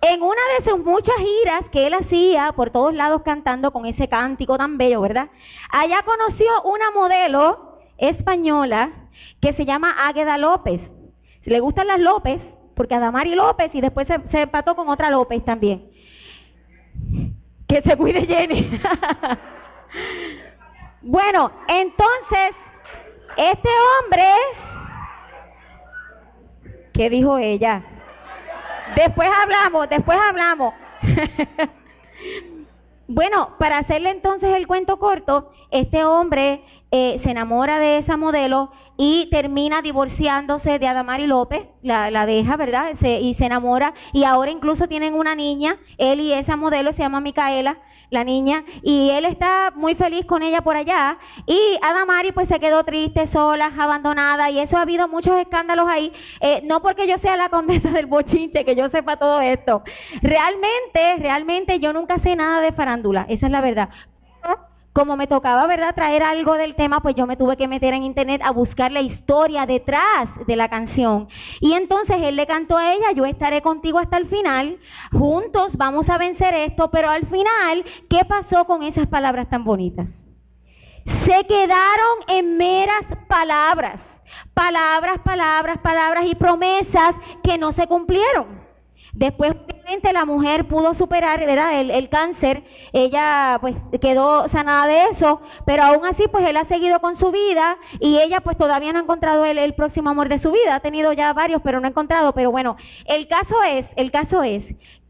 en 0.06 0.22
una 0.22 0.40
de 0.58 0.70
sus 0.70 0.84
muchas 0.84 1.16
giras 1.16 1.62
que 1.72 1.86
él 1.86 1.94
hacía 1.94 2.52
por 2.52 2.70
todos 2.70 2.92
lados 2.94 3.22
cantando 3.24 3.72
con 3.72 3.86
ese 3.86 4.08
cántico 4.08 4.58
tan 4.58 4.76
bello, 4.76 5.00
¿verdad? 5.00 5.28
Allá 5.70 6.02
conoció 6.04 6.62
una 6.64 6.90
modelo 6.90 7.78
española 7.96 8.92
que 9.40 9.54
se 9.54 9.64
llama 9.64 9.94
Águeda 10.06 10.36
López. 10.36 10.80
Le 11.44 11.60
gustan 11.60 11.86
las 11.86 12.00
López, 12.00 12.40
porque 12.74 12.94
Adamari 12.94 13.34
López 13.34 13.70
y 13.74 13.80
después 13.80 14.06
se, 14.06 14.18
se 14.30 14.42
empató 14.42 14.74
con 14.74 14.88
otra 14.88 15.10
López 15.10 15.44
también. 15.44 15.90
Que 17.68 17.82
se 17.82 17.96
cuide 17.96 18.26
Jenny. 18.26 18.70
bueno, 21.02 21.50
entonces, 21.68 22.56
este 23.36 23.68
hombre, 23.68 24.24
¿qué 26.92 27.10
dijo 27.10 27.38
ella? 27.38 27.82
Después 28.96 29.28
hablamos, 29.42 29.88
después 29.88 30.18
hablamos. 30.18 30.74
bueno, 33.08 33.50
para 33.58 33.78
hacerle 33.78 34.10
entonces 34.10 34.54
el 34.54 34.66
cuento 34.66 34.98
corto, 34.98 35.52
este 35.70 36.04
hombre 36.04 36.62
eh, 36.90 37.20
se 37.24 37.30
enamora 37.30 37.78
de 37.80 37.98
esa 37.98 38.16
modelo 38.16 38.70
y 38.96 39.28
termina 39.30 39.82
divorciándose 39.82 40.78
de 40.78 40.86
Adamari 40.86 41.26
López, 41.26 41.66
la, 41.82 42.10
la 42.10 42.26
deja, 42.26 42.56
¿verdad? 42.56 42.92
y 43.00 43.34
se 43.34 43.44
enamora. 43.44 43.94
Y 44.12 44.24
ahora 44.24 44.50
incluso 44.50 44.86
tienen 44.88 45.14
una 45.14 45.34
niña, 45.34 45.76
él 45.98 46.20
y 46.20 46.32
esa 46.32 46.56
modelo 46.56 46.92
se 46.92 46.98
llama 46.98 47.20
Micaela, 47.20 47.78
la 48.10 48.24
niña, 48.24 48.64
y 48.82 49.10
él 49.10 49.24
está 49.24 49.72
muy 49.74 49.94
feliz 49.96 50.24
con 50.26 50.42
ella 50.42 50.62
por 50.62 50.76
allá, 50.76 51.18
y 51.46 51.58
Adamari 51.82 52.32
pues 52.32 52.48
se 52.48 52.60
quedó 52.60 52.84
triste, 52.84 53.28
sola, 53.32 53.72
abandonada, 53.76 54.50
y 54.50 54.60
eso 54.60 54.76
ha 54.76 54.82
habido 54.82 55.08
muchos 55.08 55.36
escándalos 55.36 55.88
ahí, 55.88 56.12
eh, 56.40 56.62
no 56.64 56.80
porque 56.80 57.06
yo 57.06 57.16
sea 57.18 57.36
la 57.36 57.48
condesa 57.48 57.90
del 57.90 58.06
bochinche, 58.06 58.64
que 58.64 58.76
yo 58.76 58.88
sepa 58.90 59.16
todo 59.16 59.40
esto, 59.40 59.82
realmente, 60.22 61.16
realmente 61.18 61.80
yo 61.80 61.92
nunca 61.92 62.18
sé 62.20 62.36
nada 62.36 62.60
de 62.60 62.72
farándula, 62.72 63.26
esa 63.28 63.46
es 63.46 63.52
la 63.52 63.60
verdad, 63.60 63.88
como 64.94 65.16
me 65.16 65.26
tocaba, 65.26 65.66
¿verdad?, 65.66 65.94
traer 65.94 66.22
algo 66.22 66.54
del 66.54 66.76
tema, 66.76 67.00
pues 67.00 67.16
yo 67.16 67.26
me 67.26 67.36
tuve 67.36 67.56
que 67.56 67.66
meter 67.66 67.92
en 67.94 68.04
internet 68.04 68.40
a 68.44 68.52
buscar 68.52 68.92
la 68.92 69.00
historia 69.00 69.66
detrás 69.66 70.28
de 70.46 70.54
la 70.54 70.68
canción. 70.68 71.28
Y 71.60 71.72
entonces 71.72 72.16
él 72.22 72.36
le 72.36 72.46
cantó 72.46 72.78
a 72.78 72.94
ella, 72.94 73.10
yo 73.12 73.24
estaré 73.26 73.60
contigo 73.60 73.98
hasta 73.98 74.18
el 74.18 74.28
final, 74.28 74.78
juntos 75.10 75.70
vamos 75.76 76.08
a 76.08 76.16
vencer 76.16 76.54
esto, 76.54 76.90
pero 76.92 77.10
al 77.10 77.26
final, 77.26 77.84
¿qué 78.08 78.20
pasó 78.24 78.66
con 78.66 78.84
esas 78.84 79.08
palabras 79.08 79.50
tan 79.50 79.64
bonitas? 79.64 80.06
Se 81.04 81.44
quedaron 81.44 82.16
en 82.28 82.56
meras 82.56 83.02
palabras, 83.26 83.98
palabras, 84.54 85.18
palabras, 85.24 85.78
palabras 85.78 86.24
y 86.26 86.36
promesas 86.36 87.14
que 87.42 87.58
no 87.58 87.72
se 87.72 87.88
cumplieron. 87.88 88.62
Después, 89.12 89.54
obviamente, 89.84 90.12
la 90.14 90.24
mujer 90.24 90.66
pudo 90.66 90.94
superar 90.94 91.40
¿verdad? 91.40 91.80
El, 91.80 91.90
el, 91.90 92.08
cáncer, 92.08 92.62
ella 92.92 93.58
pues 93.60 93.74
quedó 94.00 94.48
sanada 94.48 94.86
de 94.86 95.04
eso, 95.12 95.42
pero 95.66 95.82
aún 95.82 96.06
así 96.06 96.24
pues 96.30 96.46
él 96.48 96.56
ha 96.56 96.64
seguido 96.66 97.00
con 97.00 97.18
su 97.18 97.30
vida 97.30 97.76
y 98.00 98.18
ella 98.18 98.40
pues 98.40 98.56
todavía 98.56 98.92
no 98.92 99.00
ha 99.00 99.02
encontrado 99.02 99.44
el, 99.44 99.58
el 99.58 99.74
próximo 99.74 100.10
amor 100.10 100.28
de 100.28 100.40
su 100.40 100.50
vida, 100.52 100.76
ha 100.76 100.80
tenido 100.80 101.12
ya 101.12 101.32
varios 101.34 101.60
pero 101.62 101.80
no 101.80 101.86
ha 101.86 101.90
encontrado, 101.90 102.32
pero 102.32 102.50
bueno, 102.50 102.76
el 103.04 103.28
caso 103.28 103.62
es, 103.68 103.84
el 103.96 104.10
caso 104.10 104.42
es 104.42 104.62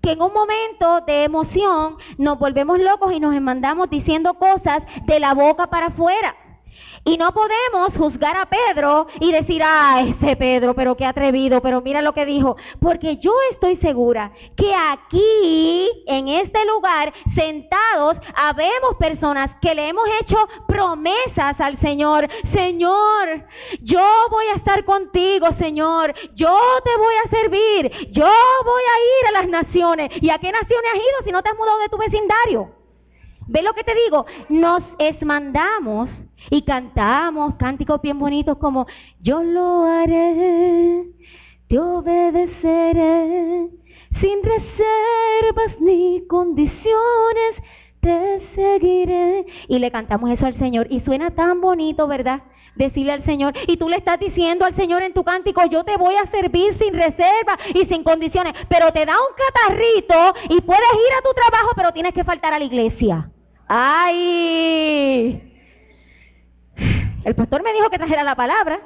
que 0.02 0.12
en 0.12 0.22
un 0.22 0.32
momento 0.32 1.00
de 1.06 1.24
emoción 1.24 1.96
nos 2.18 2.38
volvemos 2.38 2.78
locos 2.80 3.12
y 3.12 3.20
nos 3.20 3.40
mandamos 3.40 3.88
diciendo 3.88 4.34
cosas 4.34 4.82
de 5.06 5.20
la 5.20 5.34
boca 5.34 5.68
para 5.68 5.86
afuera. 5.86 6.34
Y 7.06 7.18
no 7.18 7.32
podemos 7.32 7.90
juzgar 7.98 8.34
a 8.34 8.46
Pedro 8.46 9.06
y 9.20 9.30
decir, 9.30 9.62
ah, 9.62 10.02
ese 10.06 10.36
Pedro, 10.36 10.74
pero 10.74 10.96
qué 10.96 11.04
atrevido, 11.04 11.60
pero 11.60 11.82
mira 11.82 12.00
lo 12.00 12.14
que 12.14 12.24
dijo. 12.24 12.56
Porque 12.80 13.18
yo 13.18 13.32
estoy 13.52 13.76
segura 13.76 14.32
que 14.56 14.72
aquí, 14.74 15.90
en 16.06 16.28
este 16.28 16.64
lugar, 16.64 17.12
sentados, 17.34 18.16
habemos 18.34 18.96
personas 18.98 19.50
que 19.60 19.74
le 19.74 19.88
hemos 19.88 20.08
hecho 20.22 20.36
promesas 20.66 21.60
al 21.60 21.78
Señor. 21.80 22.26
Señor, 22.54 23.44
yo 23.82 24.02
voy 24.30 24.46
a 24.46 24.56
estar 24.56 24.82
contigo, 24.86 25.48
Señor. 25.58 26.14
Yo 26.34 26.58
te 26.84 26.96
voy 26.96 27.14
a 27.22 27.28
servir. 27.28 28.12
Yo 28.12 28.24
voy 28.64 28.82
a 28.82 28.96
ir 29.20 29.28
a 29.28 29.42
las 29.42 29.48
naciones. 29.48 30.10
¿Y 30.22 30.30
a 30.30 30.38
qué 30.38 30.50
naciones 30.50 30.90
has 30.90 30.98
ido 30.98 31.24
si 31.26 31.32
no 31.32 31.42
te 31.42 31.50
has 31.50 31.56
mudado 31.56 31.80
de 31.80 31.88
tu 31.90 31.98
vecindario? 31.98 32.70
¿Ves 33.46 33.62
lo 33.62 33.74
que 33.74 33.84
te 33.84 33.94
digo? 33.94 34.24
Nos 34.48 34.82
esmandamos 34.98 36.08
y 36.50 36.62
cantamos 36.62 37.54
cánticos 37.56 38.00
bien 38.02 38.18
bonitos 38.18 38.58
como 38.58 38.86
yo 39.20 39.42
lo 39.42 39.84
haré, 39.84 41.04
te 41.68 41.78
obedeceré, 41.78 43.68
sin 44.20 44.42
reservas 44.42 45.80
ni 45.80 46.26
condiciones, 46.26 47.54
te 48.00 48.40
seguiré. 48.54 49.46
Y 49.68 49.78
le 49.78 49.90
cantamos 49.90 50.30
eso 50.30 50.46
al 50.46 50.58
Señor 50.58 50.86
y 50.90 51.00
suena 51.00 51.30
tan 51.30 51.60
bonito, 51.60 52.06
¿verdad? 52.06 52.42
Decirle 52.76 53.12
al 53.12 53.24
Señor, 53.24 53.54
y 53.68 53.76
tú 53.76 53.88
le 53.88 53.96
estás 53.96 54.18
diciendo 54.18 54.64
al 54.64 54.74
Señor 54.74 55.02
en 55.02 55.14
tu 55.14 55.22
cántico, 55.22 55.64
yo 55.66 55.84
te 55.84 55.96
voy 55.96 56.14
a 56.16 56.28
servir 56.30 56.76
sin 56.78 56.92
reserva 56.92 57.56
y 57.72 57.86
sin 57.86 58.02
condiciones, 58.02 58.52
pero 58.68 58.92
te 58.92 59.06
da 59.06 59.14
un 59.14 59.34
catarrito 59.36 60.34
y 60.50 60.60
puedes 60.60 60.92
ir 60.92 61.14
a 61.18 61.22
tu 61.22 61.32
trabajo, 61.34 61.70
pero 61.76 61.92
tienes 61.92 62.12
que 62.12 62.24
faltar 62.24 62.52
a 62.52 62.58
la 62.58 62.64
iglesia. 62.64 63.30
¡Ay! 63.68 65.53
El 67.24 67.34
pastor 67.34 67.62
me 67.62 67.72
dijo 67.72 67.90
que 67.90 67.98
trajera 67.98 68.22
la 68.22 68.34
palabra. 68.34 68.80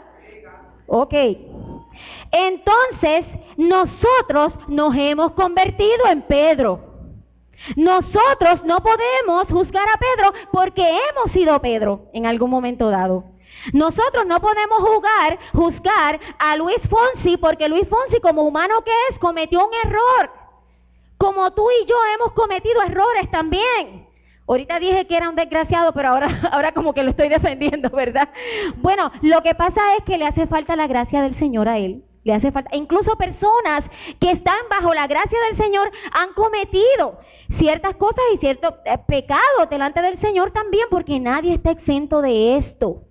Ok. 0.86 1.14
Entonces, 2.30 3.26
nosotros 3.56 4.52
nos 4.68 4.94
hemos 4.96 5.32
convertido 5.32 6.06
en 6.10 6.22
Pedro. 6.22 6.88
Nosotros 7.76 8.64
no 8.64 8.78
podemos 8.78 9.48
juzgar 9.48 9.86
a 9.88 9.98
Pedro 9.98 10.32
porque 10.52 10.82
hemos 10.82 11.32
sido 11.32 11.60
Pedro 11.60 12.06
en 12.12 12.26
algún 12.26 12.50
momento 12.50 12.88
dado. 12.90 13.24
Nosotros 13.72 14.24
no 14.26 14.40
podemos 14.40 14.78
jugar, 14.78 15.38
juzgar 15.52 16.20
a 16.38 16.56
Luis 16.56 16.78
Fonsi 16.88 17.36
porque 17.36 17.68
Luis 17.68 17.88
Fonsi 17.88 18.20
como 18.20 18.42
humano 18.42 18.82
que 18.84 18.92
es 19.10 19.18
cometió 19.18 19.66
un 19.66 19.72
error. 19.84 20.30
Como 21.18 21.52
tú 21.52 21.68
y 21.82 21.86
yo 21.86 21.96
hemos 22.14 22.32
cometido 22.32 22.80
errores 22.82 23.28
también. 23.32 24.07
Ahorita 24.48 24.78
dije 24.80 25.06
que 25.06 25.16
era 25.16 25.28
un 25.28 25.36
desgraciado, 25.36 25.92
pero 25.92 26.08
ahora, 26.08 26.40
ahora 26.52 26.72
como 26.72 26.94
que 26.94 27.02
lo 27.02 27.10
estoy 27.10 27.28
defendiendo, 27.28 27.90
¿verdad? 27.90 28.28
Bueno, 28.76 29.12
lo 29.20 29.42
que 29.42 29.54
pasa 29.54 29.80
es 29.98 30.04
que 30.04 30.16
le 30.16 30.26
hace 30.26 30.46
falta 30.46 30.74
la 30.74 30.86
gracia 30.86 31.22
del 31.22 31.38
Señor 31.38 31.68
a 31.68 31.78
él. 31.78 32.02
Le 32.24 32.34
hace 32.34 32.52
falta, 32.52 32.74
incluso 32.74 33.16
personas 33.16 33.84
que 34.20 34.32
están 34.32 34.58
bajo 34.68 34.92
la 34.92 35.06
gracia 35.06 35.38
del 35.48 35.56
Señor 35.56 35.90
han 36.12 36.32
cometido 36.34 37.18
ciertas 37.58 37.96
cosas 37.96 38.22
y 38.34 38.38
ciertos 38.38 38.74
eh, 38.84 38.98
pecados 39.06 39.70
delante 39.70 40.02
del 40.02 40.20
Señor 40.20 40.50
también, 40.50 40.86
porque 40.90 41.18
nadie 41.18 41.54
está 41.54 41.70
exento 41.70 42.20
de 42.20 42.58
esto. 42.58 43.02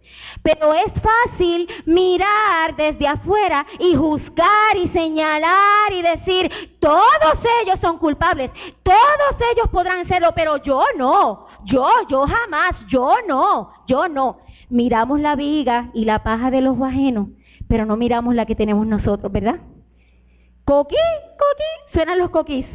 Pero 0.43 0.73
es 0.73 0.91
fácil 1.01 1.67
mirar 1.85 2.75
desde 2.75 3.07
afuera 3.07 3.65
y 3.79 3.95
juzgar 3.95 4.75
y 4.75 4.89
señalar 4.89 5.91
y 5.91 6.01
decir, 6.01 6.77
todos 6.79 7.39
ellos 7.61 7.77
son 7.81 7.97
culpables, 7.97 8.51
todos 8.83 9.41
ellos 9.53 9.67
podrán 9.71 10.07
serlo, 10.07 10.31
pero 10.35 10.57
yo 10.57 10.83
no, 10.97 11.47
yo, 11.65 11.89
yo 12.09 12.25
jamás, 12.25 12.75
yo 12.87 13.15
no, 13.27 13.73
yo 13.87 14.07
no. 14.07 14.39
Miramos 14.69 15.19
la 15.19 15.35
viga 15.35 15.91
y 15.93 16.05
la 16.05 16.23
paja 16.23 16.51
de 16.51 16.61
los 16.61 16.81
ajenos, 16.81 17.29
pero 17.67 17.85
no 17.85 17.97
miramos 17.97 18.35
la 18.35 18.45
que 18.45 18.55
tenemos 18.55 18.85
nosotros, 18.85 19.31
¿verdad? 19.31 19.59
Coquí, 20.65 20.95
coquí, 21.37 21.93
suenan 21.93 22.19
los 22.19 22.29
coquís. 22.29 22.65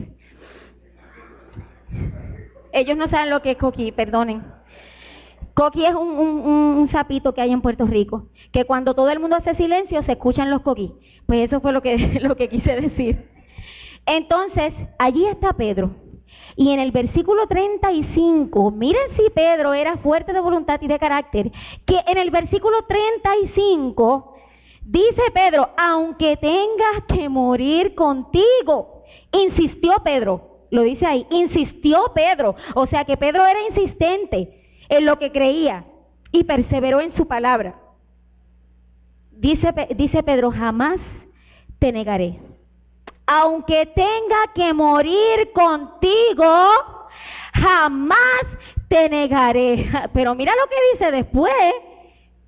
Ellos 2.72 2.96
no 2.96 3.08
saben 3.08 3.30
lo 3.30 3.42
que 3.42 3.52
es 3.52 3.58
coquí, 3.58 3.92
perdonen. 3.92 4.42
Coqui 5.54 5.84
es 5.84 5.94
un, 5.94 6.08
un, 6.08 6.88
sapito 6.90 7.34
que 7.34 7.42
hay 7.42 7.52
en 7.52 7.60
Puerto 7.60 7.84
Rico, 7.84 8.28
que 8.52 8.64
cuando 8.64 8.94
todo 8.94 9.10
el 9.10 9.20
mundo 9.20 9.36
hace 9.36 9.54
silencio 9.56 10.02
se 10.04 10.12
escuchan 10.12 10.50
los 10.50 10.62
coquí. 10.62 10.94
Pues 11.26 11.46
eso 11.46 11.60
fue 11.60 11.72
lo 11.72 11.82
que, 11.82 12.20
lo 12.22 12.36
que 12.36 12.48
quise 12.48 12.80
decir. 12.80 13.28
Entonces, 14.06 14.72
allí 14.98 15.26
está 15.26 15.52
Pedro. 15.52 15.94
Y 16.56 16.70
en 16.72 16.80
el 16.80 16.92
versículo 16.92 17.46
35, 17.46 18.70
miren 18.72 19.16
si 19.16 19.30
Pedro 19.30 19.74
era 19.74 19.96
fuerte 19.98 20.32
de 20.32 20.40
voluntad 20.40 20.80
y 20.82 20.88
de 20.88 20.98
carácter, 20.98 21.50
que 21.86 22.00
en 22.06 22.18
el 22.18 22.30
versículo 22.30 22.76
35 22.86 24.34
dice 24.84 25.22
Pedro, 25.32 25.70
aunque 25.76 26.36
tengas 26.36 27.04
que 27.08 27.28
morir 27.28 27.94
contigo, 27.94 29.02
insistió 29.32 29.94
Pedro, 30.04 30.66
lo 30.70 30.82
dice 30.82 31.06
ahí, 31.06 31.26
insistió 31.30 32.12
Pedro, 32.14 32.56
o 32.74 32.86
sea 32.86 33.04
que 33.04 33.16
Pedro 33.16 33.46
era 33.46 33.60
insistente 33.68 34.62
en 34.88 35.06
lo 35.06 35.18
que 35.18 35.32
creía 35.32 35.84
y 36.32 36.44
perseveró 36.44 37.00
en 37.00 37.14
su 37.16 37.26
palabra. 37.26 37.78
Dice, 39.30 39.72
dice 39.96 40.22
Pedro, 40.22 40.50
jamás 40.50 40.98
te 41.78 41.92
negaré. 41.92 42.38
Aunque 43.26 43.86
tenga 43.86 44.52
que 44.54 44.72
morir 44.74 45.52
contigo, 45.52 46.68
jamás 47.54 48.42
te 48.88 49.08
negaré. 49.08 49.90
Pero 50.12 50.34
mira 50.34 50.52
lo 50.54 50.68
que 50.68 50.76
dice 50.92 51.10
después. 51.12 51.54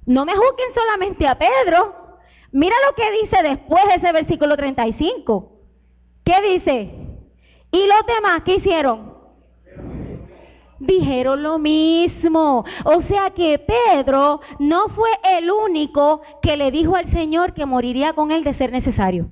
No 0.07 0.25
me 0.25 0.35
juzguen 0.35 0.75
solamente 0.75 1.27
a 1.27 1.39
Pedro. 1.39 2.05
Mira 2.53 2.77
lo 2.87 2.95
que 2.95 3.11
dice 3.23 3.43
después 3.43 3.83
ese 3.97 4.13
versículo 4.13 4.57
35. 4.57 5.53
¿Qué 6.25 6.35
dice? 6.43 7.05
¿Y 7.73 7.87
los 7.87 8.07
demás 8.07 8.43
qué 8.45 8.57
hicieron? 8.57 9.15
Dijeron 10.79 11.43
lo 11.43 11.59
mismo. 11.59 12.65
O 12.85 13.03
sea 13.09 13.31
que 13.31 13.59
Pedro 13.59 14.41
no 14.59 14.89
fue 14.91 15.09
el 15.37 15.51
único 15.51 16.23
que 16.43 16.57
le 16.57 16.71
dijo 16.71 16.95
al 16.95 17.11
Señor 17.13 17.55
que 17.55 17.67
moriría 17.67 18.13
con 18.13 18.31
él 18.31 18.45
de 18.45 18.55
ser 18.55 18.71
necesario. 18.71 19.31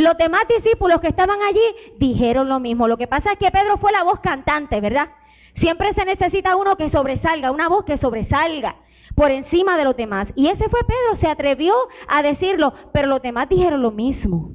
Los 0.00 0.16
demás 0.16 0.44
discípulos 0.48 1.02
que 1.02 1.08
estaban 1.08 1.42
allí 1.42 1.60
dijeron 1.98 2.48
lo 2.48 2.58
mismo. 2.58 2.88
Lo 2.88 2.96
que 2.96 3.06
pasa 3.06 3.32
es 3.32 3.38
que 3.38 3.50
Pedro 3.50 3.76
fue 3.76 3.92
la 3.92 4.02
voz 4.02 4.20
cantante, 4.20 4.80
¿verdad? 4.80 5.08
Siempre 5.56 5.92
se 5.92 6.06
necesita 6.06 6.56
uno 6.56 6.76
que 6.76 6.90
sobresalga, 6.90 7.50
una 7.50 7.68
voz 7.68 7.84
que 7.84 7.98
sobresalga 7.98 8.76
por 9.14 9.30
encima 9.30 9.76
de 9.76 9.84
los 9.84 9.94
demás. 9.94 10.26
Y 10.36 10.48
ese 10.48 10.70
fue 10.70 10.80
Pedro, 10.84 11.20
se 11.20 11.28
atrevió 11.28 11.74
a 12.08 12.22
decirlo, 12.22 12.72
pero 12.94 13.08
los 13.08 13.20
demás 13.20 13.50
dijeron 13.50 13.82
lo 13.82 13.90
mismo. 13.90 14.52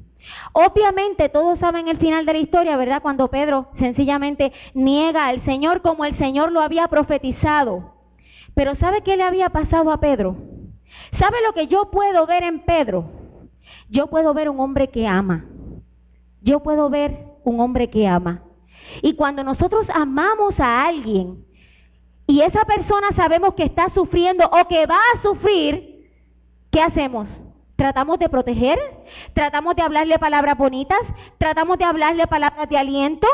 Obviamente 0.52 1.28
todos 1.28 1.60
saben 1.60 1.86
el 1.86 1.98
final 1.98 2.26
de 2.26 2.32
la 2.32 2.38
historia, 2.40 2.76
¿verdad? 2.76 3.00
Cuando 3.00 3.28
Pedro 3.28 3.68
sencillamente 3.78 4.52
niega 4.74 5.28
al 5.28 5.44
Señor 5.44 5.80
como 5.80 6.04
el 6.04 6.18
Señor 6.18 6.50
lo 6.50 6.60
había 6.60 6.88
profetizado. 6.88 7.94
Pero 8.56 8.74
¿sabe 8.76 9.02
qué 9.02 9.16
le 9.16 9.22
había 9.22 9.50
pasado 9.50 9.92
a 9.92 10.00
Pedro? 10.00 10.36
¿Sabe 11.20 11.36
lo 11.46 11.52
que 11.52 11.68
yo 11.68 11.88
puedo 11.92 12.26
ver 12.26 12.42
en 12.42 12.64
Pedro? 12.64 13.15
Yo 13.88 14.08
puedo 14.08 14.34
ver 14.34 14.48
un 14.48 14.60
hombre 14.60 14.88
que 14.88 15.06
ama. 15.06 15.44
Yo 16.42 16.60
puedo 16.60 16.90
ver 16.90 17.26
un 17.44 17.60
hombre 17.60 17.90
que 17.90 18.06
ama. 18.06 18.42
Y 19.02 19.14
cuando 19.14 19.42
nosotros 19.42 19.86
amamos 19.92 20.58
a 20.58 20.86
alguien 20.86 21.44
y 22.26 22.40
esa 22.40 22.64
persona 22.64 23.08
sabemos 23.14 23.54
que 23.54 23.64
está 23.64 23.88
sufriendo 23.94 24.44
o 24.44 24.68
que 24.68 24.86
va 24.86 24.96
a 24.96 25.22
sufrir, 25.22 26.10
¿qué 26.70 26.80
hacemos? 26.80 27.28
Tratamos 27.76 28.18
de 28.18 28.28
proteger, 28.28 28.78
tratamos 29.34 29.76
de 29.76 29.82
hablarle 29.82 30.18
palabras 30.18 30.56
bonitas, 30.56 30.98
tratamos 31.38 31.78
de 31.78 31.84
hablarle 31.84 32.26
palabras 32.26 32.68
de 32.68 32.78
aliento, 32.78 33.28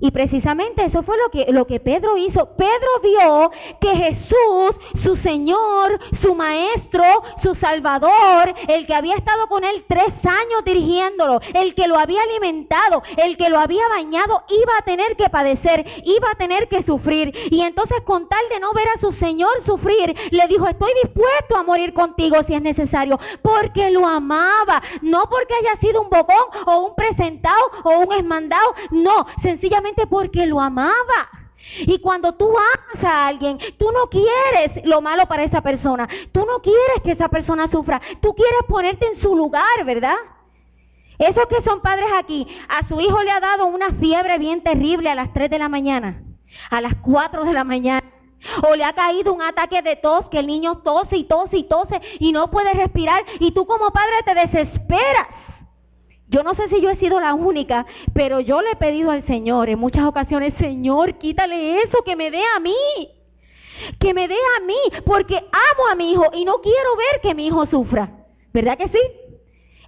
y 0.00 0.10
precisamente 0.12 0.84
eso 0.84 1.02
fue 1.02 1.16
lo 1.18 1.30
que, 1.30 1.52
lo 1.52 1.66
que 1.66 1.80
Pedro 1.80 2.16
hizo. 2.16 2.56
Pedro 2.56 2.88
vio 3.02 3.50
que 3.80 3.96
Jesús, 3.96 4.76
su 5.02 5.16
Señor, 5.16 5.98
su 6.22 6.34
Maestro, 6.34 7.04
su 7.42 7.54
Salvador, 7.56 8.54
el 8.68 8.86
que 8.86 8.94
había 8.94 9.16
estado 9.16 9.48
con 9.48 9.64
él 9.64 9.84
tres 9.88 10.14
años 10.22 10.64
dirigiéndolo, 10.64 11.40
el 11.52 11.74
que 11.74 11.88
lo 11.88 11.98
había 11.98 12.22
alimentado, 12.22 13.02
el 13.16 13.36
que 13.36 13.48
lo 13.48 13.58
había 13.58 13.88
bañado, 13.88 14.44
iba 14.48 14.72
a 14.78 14.84
tener 14.84 15.16
que 15.16 15.30
padecer, 15.30 15.84
iba 16.04 16.30
a 16.30 16.36
tener 16.36 16.68
que 16.68 16.84
sufrir. 16.84 17.34
Y 17.50 17.62
entonces 17.62 18.00
con 18.04 18.28
tal 18.28 18.48
de 18.50 18.60
no 18.60 18.72
ver 18.74 18.86
a 18.88 19.00
su 19.00 19.12
Señor 19.14 19.50
sufrir, 19.66 20.14
le 20.30 20.46
dijo, 20.46 20.68
estoy 20.68 20.92
dispuesto 21.02 21.56
a 21.56 21.64
morir 21.64 21.92
contigo 21.92 22.36
si 22.46 22.54
es 22.54 22.62
necesario, 22.62 23.18
porque 23.42 23.90
lo 23.90 24.06
amaba, 24.06 24.80
no 25.02 25.24
porque 25.28 25.54
haya 25.54 25.80
sido 25.80 26.02
un 26.02 26.08
bocón 26.08 26.36
o 26.66 26.78
un 26.86 26.94
presentado 26.94 27.58
o 27.82 27.98
un 27.98 28.12
esmandado, 28.12 28.74
no, 28.90 29.26
sencillamente 29.42 29.87
porque 30.08 30.46
lo 30.46 30.60
amaba. 30.60 31.28
Y 31.80 31.98
cuando 31.98 32.34
tú 32.34 32.48
amas 32.48 33.04
a 33.04 33.26
alguien, 33.26 33.58
tú 33.78 33.90
no 33.92 34.08
quieres 34.08 34.84
lo 34.84 35.00
malo 35.00 35.26
para 35.26 35.44
esa 35.44 35.60
persona. 35.60 36.08
Tú 36.32 36.44
no 36.46 36.60
quieres 36.60 37.02
que 37.04 37.12
esa 37.12 37.28
persona 37.28 37.70
sufra. 37.70 38.00
Tú 38.20 38.34
quieres 38.34 38.60
ponerte 38.68 39.06
en 39.06 39.20
su 39.20 39.34
lugar, 39.34 39.84
¿verdad? 39.84 40.16
Esos 41.18 41.46
que 41.46 41.62
son 41.62 41.80
padres 41.80 42.06
aquí, 42.16 42.46
a 42.68 42.86
su 42.86 43.00
hijo 43.00 43.22
le 43.22 43.32
ha 43.32 43.40
dado 43.40 43.66
una 43.66 43.90
fiebre 43.94 44.38
bien 44.38 44.62
terrible 44.62 45.10
a 45.10 45.16
las 45.16 45.32
3 45.32 45.50
de 45.50 45.58
la 45.58 45.68
mañana, 45.68 46.22
a 46.70 46.80
las 46.80 46.94
4 47.02 47.44
de 47.44 47.52
la 47.52 47.64
mañana. 47.64 48.04
O 48.70 48.76
le 48.76 48.84
ha 48.84 48.92
caído 48.92 49.34
un 49.34 49.42
ataque 49.42 49.82
de 49.82 49.96
tos, 49.96 50.28
que 50.28 50.38
el 50.38 50.46
niño 50.46 50.78
tose 50.84 51.16
y 51.16 51.24
tose 51.24 51.58
y 51.58 51.64
tose 51.64 52.00
y 52.20 52.30
no 52.30 52.52
puede 52.52 52.72
respirar. 52.72 53.24
Y 53.40 53.50
tú 53.50 53.66
como 53.66 53.90
padre 53.90 54.22
te 54.24 54.34
desesperas. 54.34 55.26
Yo 56.28 56.42
no 56.42 56.54
sé 56.54 56.68
si 56.68 56.80
yo 56.82 56.90
he 56.90 56.96
sido 56.96 57.20
la 57.20 57.34
única, 57.34 57.86
pero 58.12 58.40
yo 58.40 58.60
le 58.60 58.72
he 58.72 58.76
pedido 58.76 59.10
al 59.10 59.26
Señor 59.26 59.70
en 59.70 59.78
muchas 59.78 60.04
ocasiones, 60.04 60.52
Señor, 60.58 61.14
quítale 61.14 61.82
eso, 61.82 62.02
que 62.04 62.16
me 62.16 62.30
dé 62.30 62.42
a 62.54 62.60
mí. 62.60 62.74
Que 63.98 64.12
me 64.12 64.28
dé 64.28 64.36
a 64.56 64.64
mí, 64.64 65.02
porque 65.06 65.36
amo 65.36 65.88
a 65.90 65.94
mi 65.94 66.12
hijo 66.12 66.24
y 66.34 66.44
no 66.44 66.58
quiero 66.60 66.96
ver 66.96 67.20
que 67.22 67.34
mi 67.34 67.46
hijo 67.46 67.64
sufra. 67.66 68.10
¿Verdad 68.52 68.76
que 68.76 68.88
sí? 68.88 68.98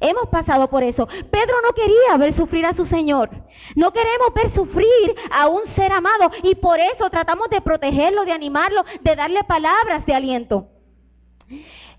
Hemos 0.01 0.29
pasado 0.31 0.69
por 0.71 0.83
eso. 0.83 1.07
Pedro 1.07 1.57
no 1.63 1.75
quería 1.75 2.17
ver 2.19 2.35
sufrir 2.35 2.65
a 2.65 2.75
su 2.75 2.87
Señor. 2.87 3.29
No 3.77 3.93
queremos 3.93 4.33
ver 4.35 4.55
sufrir 4.55 5.15
a 5.31 5.49
un 5.49 5.63
ser 5.75 5.93
amado 5.93 6.31
y 6.43 6.55
por 6.55 6.81
eso 6.81 7.11
tratamos 7.11 7.51
de 7.51 7.61
protegerlo, 7.61 8.25
de 8.25 8.33
animarlo, 8.33 8.83
de 9.03 9.15
darle 9.15 9.45
palabras 9.45 10.07
de 10.07 10.15
aliento. 10.15 10.69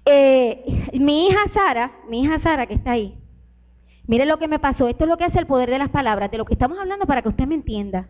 Eh, 0.06 0.64
mi 0.94 1.28
hija 1.28 1.42
Sara, 1.54 1.92
mi 2.08 2.24
hija 2.24 2.40
Sara 2.42 2.66
que 2.66 2.74
está 2.74 2.92
ahí, 2.92 3.21
Mire 4.12 4.26
lo 4.26 4.40
que 4.40 4.50
me 4.50 4.60
pasó. 4.60 4.90
Esto 4.90 5.06
es 5.06 5.10
lo 5.10 5.16
que 5.16 5.24
hace 5.24 5.40
el 5.40 5.48
poder 5.48 5.70
de 5.70 5.78
las 5.78 5.90
palabras, 5.90 6.30
de 6.30 6.38
lo 6.38 6.44
que 6.44 6.56
estamos 6.56 6.78
hablando 6.78 7.06
para 7.06 7.22
que 7.22 7.30
usted 7.30 7.48
me 7.48 7.56
entienda. 7.56 8.10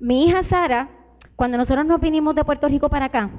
Mi 0.00 0.24
hija 0.26 0.42
Sara, 0.48 0.88
cuando 1.36 1.56
nosotros 1.56 1.86
nos 1.86 2.00
vinimos 2.00 2.34
de 2.34 2.42
Puerto 2.44 2.66
Rico 2.66 2.88
para 2.88 3.04
acá, 3.04 3.30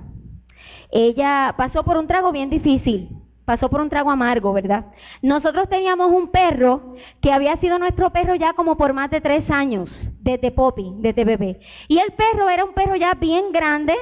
ella 0.91 1.53
pasó 1.57 1.83
por 1.83 1.97
un 1.97 2.07
trago 2.07 2.31
bien 2.31 2.49
difícil, 2.49 3.09
pasó 3.45 3.69
por 3.69 3.81
un 3.81 3.89
trago 3.89 4.11
amargo, 4.11 4.53
¿verdad? 4.53 4.85
Nosotros 5.21 5.67
teníamos 5.69 6.11
un 6.11 6.29
perro 6.29 6.95
que 7.21 7.31
había 7.31 7.57
sido 7.57 7.77
nuestro 7.79 8.09
perro 8.11 8.35
ya 8.35 8.53
como 8.53 8.77
por 8.77 8.93
más 8.93 9.11
de 9.11 9.21
tres 9.21 9.49
años, 9.49 9.89
desde 10.19 10.51
Poppy, 10.51 10.93
desde 10.97 11.25
bebé. 11.25 11.59
Y 11.87 11.99
el 11.99 12.11
perro 12.13 12.49
era 12.49 12.63
un 12.63 12.73
perro 12.73 12.95
ya 12.95 13.13
bien 13.13 13.51
grande 13.51 13.95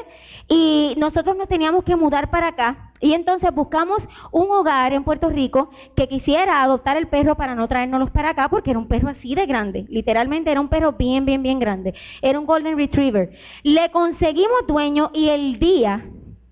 y 0.47 0.95
nosotros 0.97 1.35
nos 1.35 1.47
teníamos 1.47 1.83
que 1.83 1.95
mudar 1.95 2.29
para 2.29 2.47
acá. 2.47 2.91
Y 3.03 3.13
entonces 3.13 3.51
buscamos 3.53 3.97
un 4.31 4.51
hogar 4.51 4.93
en 4.93 5.03
Puerto 5.03 5.29
Rico 5.29 5.71
que 5.95 6.07
quisiera 6.07 6.61
adoptar 6.61 6.97
el 6.97 7.07
perro 7.07 7.35
para 7.35 7.55
no 7.55 7.67
traérnoslos 7.67 8.11
para 8.11 8.29
acá 8.29 8.47
porque 8.47 8.69
era 8.69 8.79
un 8.79 8.87
perro 8.87 9.09
así 9.09 9.33
de 9.33 9.47
grande. 9.47 9.85
Literalmente 9.89 10.51
era 10.51 10.61
un 10.61 10.69
perro 10.69 10.91
bien, 10.91 11.25
bien, 11.25 11.41
bien 11.41 11.57
grande. 11.57 11.95
Era 12.21 12.39
un 12.39 12.45
Golden 12.45 12.77
Retriever. 12.77 13.31
Le 13.63 13.89
conseguimos 13.89 14.67
dueño 14.67 15.09
y 15.13 15.29
el 15.29 15.57
día 15.57 16.05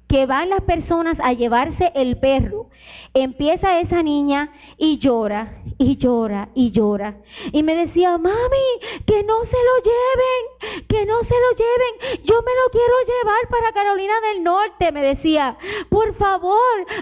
que 0.10 0.26
van 0.26 0.50
las 0.50 0.62
personas 0.64 1.18
a 1.22 1.34
llevarse 1.34 1.92
el 1.94 2.18
perro, 2.18 2.68
empieza 3.14 3.80
esa 3.80 4.02
niña 4.02 4.52
y 4.76 4.98
llora, 4.98 5.62
y 5.78 5.98
llora, 5.98 6.50
y 6.56 6.72
llora. 6.72 7.18
Y 7.52 7.62
me 7.62 7.76
decía, 7.76 8.18
mami, 8.18 8.68
que 9.06 9.24
no 9.24 9.40
se 9.44 9.58
lo 9.70 9.76
lleven, 9.84 10.84
que 10.88 11.06
no 11.06 11.20
se 11.20 11.36
lo 11.36 11.52
lleven, 11.56 12.24
yo 12.26 12.42
me 12.42 12.52
lo 12.56 12.72
quiero 12.72 12.96
llevar 13.06 13.50
para 13.52 13.72
Carolina 13.72 14.14
del 14.22 14.44
Norte, 14.44 14.92
me 14.92 15.02
decía, 15.04 15.56
por 15.90 16.16
favor, 16.18 16.58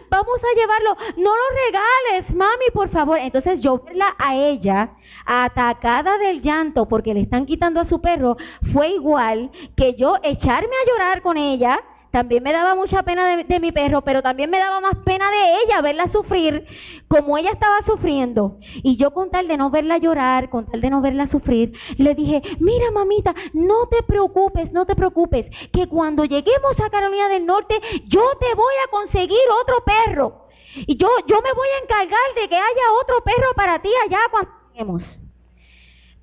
vamos 0.10 0.40
a 0.44 0.60
llevarlo, 0.60 0.98
no 1.16 1.32
lo 1.34 1.56
regales, 1.66 2.36
mami, 2.36 2.66
por 2.74 2.90
favor. 2.90 3.20
Entonces 3.20 3.62
yo 3.62 3.80
verla 3.80 4.16
a 4.18 4.36
ella 4.36 4.90
atacada 5.26 6.18
del 6.18 6.42
llanto 6.42 6.90
porque 6.90 7.14
le 7.14 7.22
están 7.22 7.46
quitando 7.46 7.80
a 7.80 7.88
su 7.88 8.02
perro, 8.02 8.36
fue 8.74 8.90
igual 8.90 9.50
que 9.78 9.94
yo 9.96 10.18
echarme 10.24 10.76
a 10.76 10.90
llorar 10.90 11.22
con 11.22 11.38
ella 11.38 11.80
también 12.18 12.42
me 12.42 12.52
daba 12.52 12.74
mucha 12.74 13.04
pena 13.04 13.38
de, 13.38 13.60
mi 13.60 13.72
perro, 13.72 14.02
pero 14.02 14.24
también 14.24 14.50
me 14.50 14.58
daba 14.58 14.82
más 14.82 14.96
pena 15.06 15.30
de 15.30 15.62
ella 15.62 15.82
verla 15.84 16.12
sufrir 16.12 16.66
como 17.08 17.38
ella 17.38 17.52
estaba 17.52 17.86
sufriendo. 17.86 18.58
Y 18.82 18.98
yo 18.98 19.12
con 19.12 19.30
tal 19.30 19.48
de 19.48 19.56
no 19.56 19.70
verla 19.70 20.00
llorar, 20.00 20.50
con 20.50 20.66
tal 20.66 20.82
de 20.82 20.90
no 20.90 21.00
verla 21.00 21.30
sufrir, 21.30 21.74
le 21.98 22.16
dije, 22.16 22.42
mira 22.60 22.90
mamita, 22.90 23.36
no 23.54 23.88
te 23.88 24.02
preocupes, 24.02 24.72
no 24.72 24.88
te 24.88 24.96
preocupes, 24.96 25.46
que 25.72 25.86
cuando 25.86 26.26
lleguemos 26.26 26.80
a 26.84 26.90
Carolina 26.90 27.30
del 27.30 27.46
Norte, 27.46 27.80
yo 28.08 28.24
te 28.40 28.56
voy 28.56 28.74
a 28.84 28.90
conseguir 28.90 29.46
otro 29.62 29.76
perro. 29.86 30.48
Y 30.88 30.98
yo, 30.98 31.10
yo 31.28 31.36
me 31.44 31.54
voy 31.54 31.68
a 31.68 31.84
encargar 31.84 32.34
de 32.42 32.50
que 32.50 32.56
haya 32.56 32.94
otro 33.00 33.24
perro 33.24 33.50
para 33.56 33.80
ti 33.80 33.90
allá 34.08 34.22
cuando 34.32 34.52
lleguemos. 34.72 35.27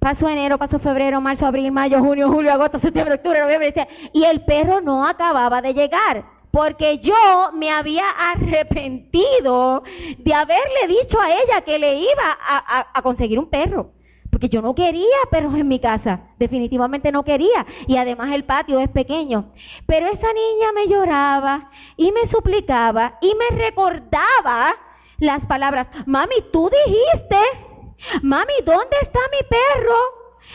Pasó 0.04 0.28
enero, 0.28 0.58
pasó 0.58 0.78
febrero, 0.80 1.18
marzo, 1.22 1.46
abril, 1.46 1.72
mayo, 1.72 1.98
junio, 2.00 2.28
julio, 2.28 2.52
agosto, 2.52 2.78
septiembre, 2.78 3.14
octubre, 3.14 3.40
noviembre, 3.40 3.72
y 4.12 4.22
el 4.24 4.44
perro 4.44 4.82
no 4.82 5.06
acababa 5.06 5.62
de 5.62 5.72
llegar. 5.72 6.26
Porque 6.50 6.98
yo 6.98 7.14
me 7.54 7.70
había 7.70 8.04
arrepentido 8.34 9.82
de 10.18 10.34
haberle 10.34 10.88
dicho 10.88 11.18
a 11.18 11.30
ella 11.30 11.62
que 11.64 11.78
le 11.78 12.00
iba 12.00 12.36
a, 12.92 13.00
conseguir 13.00 13.38
un 13.38 13.48
perro. 13.48 13.92
Porque 14.30 14.50
yo 14.50 14.60
no 14.60 14.74
quería 14.74 15.16
perros 15.30 15.54
en 15.54 15.68
mi 15.68 15.80
casa. 15.80 16.20
Definitivamente 16.38 17.10
no 17.10 17.24
quería. 17.24 17.64
Y 17.86 17.96
además 17.96 18.30
el 18.34 18.44
patio 18.44 18.80
es 18.80 18.90
pequeño. 18.90 19.52
Pero 19.86 20.06
esa 20.08 20.32
niña 20.34 20.72
me 20.74 20.86
lloraba 20.86 21.70
y 21.96 22.12
me 22.12 22.28
suplicaba 22.28 23.16
y 23.22 23.34
me 23.34 23.56
recordaba 23.56 24.66
las 25.16 25.46
palabras, 25.46 25.86
mami, 26.04 26.34
tú 26.52 26.70
dijiste 26.84 27.38
Mami, 28.22 28.54
¿dónde 28.64 28.96
está 29.02 29.20
mi 29.30 29.46
perro? 29.48 29.94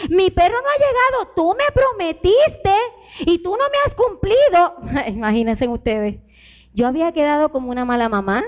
Mi 0.10 0.30
perro 0.30 0.56
no 0.62 0.70
ha 0.70 0.78
llegado, 0.78 1.34
tú 1.36 1.56
me 1.58 1.66
prometiste 1.74 2.76
y 3.22 3.40
tú 3.40 3.52
no 3.52 3.64
me 3.70 3.78
has 3.86 3.94
cumplido. 3.96 5.08
Imagínense 5.08 5.68
ustedes. 5.68 6.20
Yo 6.74 6.88
había 6.88 7.12
quedado 7.12 7.50
como 7.50 7.72
una 7.72 7.86
mala 7.86 8.08
mamá, 8.10 8.44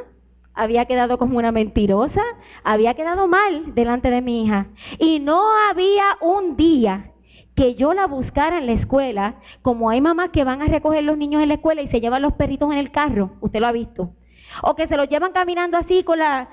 había 0.53 0.85
quedado 0.85 1.17
como 1.17 1.37
una 1.37 1.51
mentirosa, 1.51 2.21
había 2.63 2.93
quedado 2.93 3.27
mal 3.27 3.73
delante 3.73 4.09
de 4.11 4.21
mi 4.21 4.43
hija. 4.43 4.67
Y 4.99 5.19
no 5.19 5.41
había 5.69 6.17
un 6.21 6.55
día 6.55 7.11
que 7.55 7.75
yo 7.75 7.93
la 7.93 8.07
buscara 8.07 8.59
en 8.59 8.67
la 8.67 8.73
escuela, 8.73 9.35
como 9.61 9.89
hay 9.89 9.99
mamás 10.01 10.29
que 10.29 10.43
van 10.43 10.61
a 10.61 10.67
recoger 10.67 11.03
los 11.03 11.17
niños 11.17 11.41
en 11.41 11.49
la 11.49 11.55
escuela 11.55 11.81
y 11.81 11.89
se 11.89 11.99
llevan 11.99 12.21
los 12.21 12.33
perritos 12.33 12.71
en 12.71 12.77
el 12.77 12.91
carro, 12.91 13.31
usted 13.41 13.59
lo 13.59 13.67
ha 13.67 13.71
visto. 13.71 14.13
O 14.63 14.75
que 14.75 14.87
se 14.87 14.97
los 14.97 15.09
llevan 15.09 15.31
caminando 15.31 15.77
así 15.77 16.03
con 16.03 16.19
la, 16.19 16.49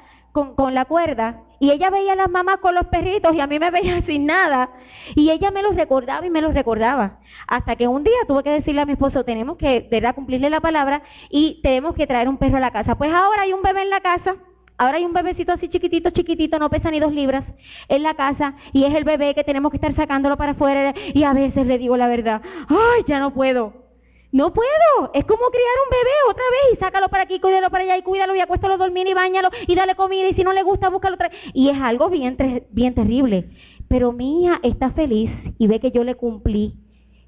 con, 0.57 0.75
la 0.75 0.85
cuerda 0.85 1.43
y 1.61 1.71
ella 1.71 1.91
veía 1.91 2.13
a 2.13 2.17
las 2.17 2.31
mamás 2.31 2.59
con 2.59 2.75
los 2.75 2.87
perritos 2.87 3.35
y 3.35 3.41
a 3.41 3.47
mí 3.47 3.59
me 3.59 3.71
veía 3.71 4.03
sin 4.07 4.27
nada. 4.27 4.71
Y 5.15 5.31
ella 5.31 5.51
me 5.51 5.63
los 5.63 5.75
recordaba 5.75 6.27
y 6.27 6.31
me 6.31 6.41
los 6.41 6.55
recordaba. 6.55 7.19
Hasta 7.47 7.77
que 7.77 7.89
un 7.89 8.05
día 8.05 8.19
tuve 8.27 8.43
que 8.43 8.51
decirle 8.51 8.83
a 8.83 8.87
mi 8.87 8.93
esposo, 8.93 9.25
tenemos 9.25 9.57
que, 9.57 9.87
¿verdad?, 9.91 10.15
cumplirle 10.15 10.51
la 10.51 10.61
palabra 10.61 11.03
y 11.31 11.61
tenemos 11.63 11.95
que 11.95 12.07
traer 12.07 12.29
un 12.29 12.37
perro 12.37 12.59
a 12.59 12.61
la 12.61 12.71
casa. 12.71 12.97
Pues 12.97 13.13
ahora 13.13 13.43
hay 13.43 13.53
un 13.53 13.63
bebé 13.63 13.83
en 13.83 13.91
la 13.91 14.01
casa. 14.01 14.37
Ahora 14.81 14.99
hay 14.99 15.05
un 15.05 15.13
bebecito 15.13 15.51
así 15.51 15.69
chiquitito, 15.69 16.11
chiquitito, 16.11 16.57
no 16.61 16.71
pesa 16.71 16.89
ni 16.93 17.01
dos 17.01 17.13
libras, 17.13 17.45
en 17.89 18.05
la 18.05 18.15
casa, 18.15 18.55
y 18.73 18.85
es 18.85 18.95
el 18.95 19.03
bebé 19.03 19.35
que 19.35 19.43
tenemos 19.43 19.73
que 19.73 19.77
estar 19.77 19.93
sacándolo 19.97 20.37
para 20.37 20.53
afuera, 20.53 20.95
y 21.15 21.25
a 21.25 21.33
veces 21.33 21.67
le 21.67 21.79
digo 21.79 21.97
la 21.97 22.07
verdad, 22.07 22.43
ay, 22.69 23.03
ya 23.09 23.19
no 23.19 23.35
puedo, 23.35 23.88
no 24.31 24.53
puedo. 24.53 25.11
Es 25.15 25.25
como 25.25 25.47
criar 25.47 25.75
un 25.85 25.91
bebé 25.91 26.11
otra 26.31 26.45
vez 26.51 26.75
y 26.75 26.77
sácalo 26.77 27.09
para 27.09 27.25
aquí, 27.25 27.41
cuídalo 27.41 27.71
para 27.71 27.85
allá 27.85 27.97
y 27.97 28.03
cuídalo 28.03 28.35
y 28.35 28.41
acuéstalo 28.41 28.75
a 28.75 28.79
dormir 28.79 29.07
y 29.07 29.15
bañalo 29.15 29.49
y 29.67 29.75
dale 29.75 29.95
comida 29.95 30.29
y 30.29 30.35
si 30.35 30.45
no 30.45 30.53
le 30.53 30.63
gusta, 30.63 30.91
búscalo 30.91 31.15
otra. 31.15 31.31
Y 31.55 31.71
es 31.71 31.79
algo 31.81 32.11
bien, 32.11 32.37
bien 32.71 32.95
terrible. 32.95 33.49
Pero 33.89 34.13
mi 34.13 34.47
está 34.63 34.91
feliz 34.91 35.31
y 35.59 35.67
ve 35.67 35.81
que 35.81 35.91
yo 35.91 36.05
le 36.05 36.15
cumplí. 36.15 36.75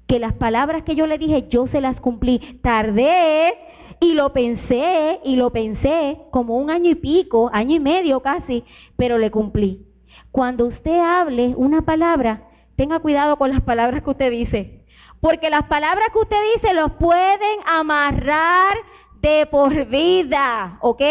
Que 0.07 0.19
las 0.19 0.33
palabras 0.33 0.83
que 0.83 0.95
yo 0.95 1.07
le 1.07 1.17
dije, 1.17 1.47
yo 1.49 1.67
se 1.67 1.81
las 1.81 1.99
cumplí. 1.99 2.59
Tardé 2.61 3.53
y 3.99 4.13
lo 4.13 4.33
pensé 4.33 5.19
y 5.23 5.35
lo 5.37 5.51
pensé 5.51 6.19
como 6.31 6.57
un 6.57 6.69
año 6.69 6.91
y 6.91 6.95
pico, 6.95 7.49
año 7.53 7.75
y 7.75 7.79
medio 7.79 8.19
casi, 8.19 8.63
pero 8.95 9.17
le 9.17 9.31
cumplí. 9.31 9.87
Cuando 10.31 10.67
usted 10.67 10.99
hable 10.99 11.53
una 11.55 11.81
palabra, 11.81 12.47
tenga 12.75 12.99
cuidado 12.99 13.37
con 13.37 13.49
las 13.49 13.61
palabras 13.61 14.03
que 14.03 14.09
usted 14.09 14.31
dice 14.31 14.80
porque 15.21 15.49
las 15.49 15.63
palabras 15.67 16.07
que 16.11 16.19
usted 16.19 16.41
dice 16.55 16.73
los 16.73 16.93
pueden 16.93 17.59
amarrar 17.65 18.75
de 19.21 19.45
por 19.45 19.85
vida, 19.85 20.79
¿ok? 20.81 21.01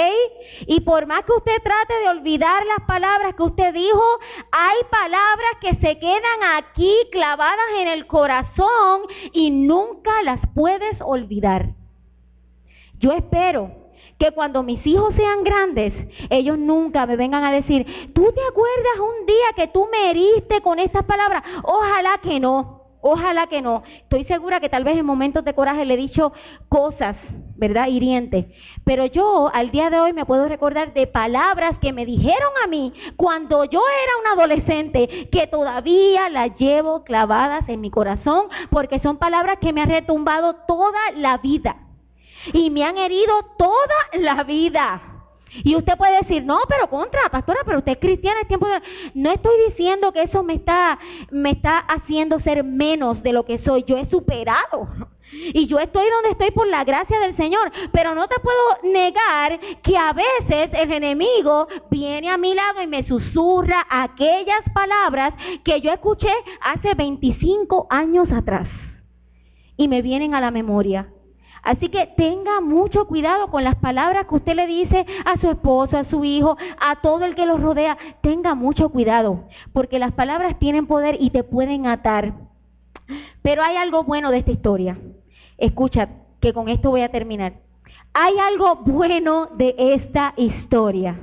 Y 0.66 0.81
por 0.81 1.07
más 1.07 1.25
que 1.25 1.33
usted 1.33 1.62
trate 1.62 1.94
de 2.03 2.09
olvidar 2.09 2.66
las 2.66 2.85
palabras 2.87 3.37
que 3.37 3.42
usted 3.44 3.73
dijo, 3.73 4.03
hay 4.51 4.79
palabras 4.90 5.53
que 5.61 5.77
se 5.77 5.99
quedan 6.01 6.42
aquí 6.57 6.92
clavadas 7.12 7.66
en 7.79 7.87
el 7.87 8.09
corazón 8.09 9.03
y 9.33 9.53
nunca 9.53 10.11
las 10.25 10.40
puedes 10.57 11.01
olvidar. 11.01 11.68
Yo 12.99 13.12
espero 13.12 13.70
que 14.18 14.33
cuando 14.33 14.64
mis 14.64 14.85
hijos 14.87 15.14
sean 15.14 15.44
grandes, 15.44 15.94
ellos 16.31 16.59
nunca 16.59 17.07
me 17.07 17.16
vengan 17.16 17.44
a 17.44 17.53
decir, 17.53 18.12
¿tú 18.12 18.33
te 18.33 18.40
acuerdas 18.42 18.99
un 18.99 19.27
día 19.27 19.46
que 19.55 19.68
tú 19.68 19.88
me 19.90 20.11
heriste 20.11 20.61
con 20.62 20.81
esas 20.81 21.05
palabras? 21.05 21.44
Ojalá 21.62 22.18
que 22.18 22.40
no. 22.40 22.80
Ojalá 23.03 23.47
que 23.47 23.63
no. 23.63 23.83
Estoy 24.03 24.25
segura 24.25 24.61
que 24.61 24.69
tal 24.69 24.85
vez 24.85 24.99
en 24.99 25.07
momentos 25.07 25.45
de 25.45 25.55
coraje 25.55 25.85
le 25.85 25.95
he 25.95 25.97
dicho 25.97 26.33
cosas, 26.69 27.17
¿verdad? 27.57 27.89
Hirientes. 27.89 28.47
Pero 28.85 29.07
yo 29.07 29.51
al 29.53 29.71
día 29.71 29.89
de 29.89 29.99
hoy 30.01 30.13
me 30.13 30.27
puedo 30.27 30.47
recordar 30.49 30.93
de 30.93 31.07
palabras 31.07 31.79
que 31.81 31.93
me 31.93 32.05
dijeron 32.05 32.51
a 32.63 32.67
mí 32.67 32.93
cuando 33.17 33.65
yo 33.65 33.81
era 33.81 34.33
un 34.33 34.39
adolescente, 34.39 35.29
que 35.33 35.47
todavía 35.47 36.29
las 36.29 36.57
llevo 36.59 37.03
clavadas 37.05 37.69
en 37.69 37.81
mi 37.81 37.91
corazón, 37.91 38.49
porque 38.71 39.01
son 39.01 39.17
palabras 39.17 39.59
que 39.61 39.73
me 39.73 39.81
han 39.81 39.91
retumbado 39.91 40.57
toda 40.67 41.01
la 41.17 41.39
vida. 41.39 41.77
Y 42.53 42.71
me 42.71 42.85
han 42.85 42.99
herido 42.99 43.35
toda 43.59 43.75
la 44.15 44.45
vida. 44.45 45.10
Y 45.65 45.75
usted 45.75 45.97
puede 45.97 46.21
decir, 46.21 46.45
no, 46.45 46.59
pero 46.69 46.89
contra, 46.89 47.29
pastora, 47.31 47.61
pero 47.65 47.79
usted 47.79 47.93
es 47.93 47.99
cristiana, 47.99 48.41
es 48.43 48.49
tiempo 48.49 48.69
de... 48.69 48.81
No 49.15 49.33
estoy 49.33 49.55
diciendo 49.69 50.13
que 50.13 50.23
eso 50.23 50.43
me 50.43 50.55
está, 50.55 50.99
me 51.31 51.51
está 51.51 51.79
haciendo 51.79 52.41
ser 52.41 52.63
menos 52.65 53.23
de 53.23 53.33
lo 53.33 53.45
que 53.45 53.59
soy. 53.59 53.85
Yo 53.87 53.97
he 53.97 54.09
superado. 54.09 54.89
Y 55.33 55.67
yo 55.67 55.79
estoy 55.79 56.05
donde 56.11 56.31
estoy 56.31 56.51
por 56.51 56.67
la 56.67 56.85
gracia 56.85 57.19
del 57.21 57.37
Señor. 57.37 57.71
Pero 57.93 58.15
no 58.15 58.29
te 58.29 58.37
puedo 58.41 58.93
negar 58.93 59.59
que 59.83 59.97
a 59.97 60.13
veces 60.13 60.71
el 60.73 60.93
enemigo 60.93 61.69
viene 61.91 62.31
a 62.31 62.39
mi 62.39 62.55
lado 62.55 62.83
y 62.83 62.87
me 62.87 63.07
susurra 63.07 63.87
aquellas 63.89 64.63
palabras 64.73 65.35
que 65.65 65.81
yo 65.81 65.93
escuché 65.93 66.33
hace 66.61 66.95
25 66.95 67.87
años 67.91 68.31
atrás. 68.31 68.69
Y 69.77 69.89
me 69.89 70.03
vienen 70.03 70.35
a 70.35 70.41
la 70.41 70.51
memoria. 70.51 71.09
Así 71.62 71.88
que 71.88 72.07
tenga 72.16 72.61
mucho 72.61 73.07
cuidado 73.07 73.49
con 73.49 73.64
las 73.64 73.77
palabras 73.77 74.27
que 74.27 74.35
usted 74.35 74.55
le 74.55 74.66
dice 74.66 75.07
a 75.25 75.38
su 75.38 75.51
esposo, 75.51 75.96
a 75.96 76.05
su 76.05 76.25
hijo, 76.25 76.57
a 76.81 77.01
todo 77.01 77.25
el 77.25 77.35
que 77.35 77.46
los 77.46 77.61
rodea. 77.61 77.99
Tenga 78.23 78.55
mucho 78.55 78.88
cuidado, 78.88 79.44
porque 79.73 79.99
las 79.99 80.12
palabras 80.12 80.59
tienen 80.59 80.87
poder 80.87 81.16
y 81.20 81.31
te 81.31 81.44
pueden 81.44 81.87
atar. 81.87 82.33
Pero 83.42 83.62
hay 83.62 83.77
algo 83.77 84.05
bueno 84.05 84.31
de 84.31 84.38
esta 84.38 84.53
historia. 84.53 84.99
Escucha, 85.59 86.09
que 86.40 86.53
con 86.53 86.68
esto 86.68 86.90
voy 86.90 87.03
a 87.03 87.11
terminar. 87.11 87.55
Hay 88.14 88.38
algo 88.38 88.77
bueno 88.77 89.49
de 89.57 89.75
esta 89.77 90.35
historia. 90.37 91.18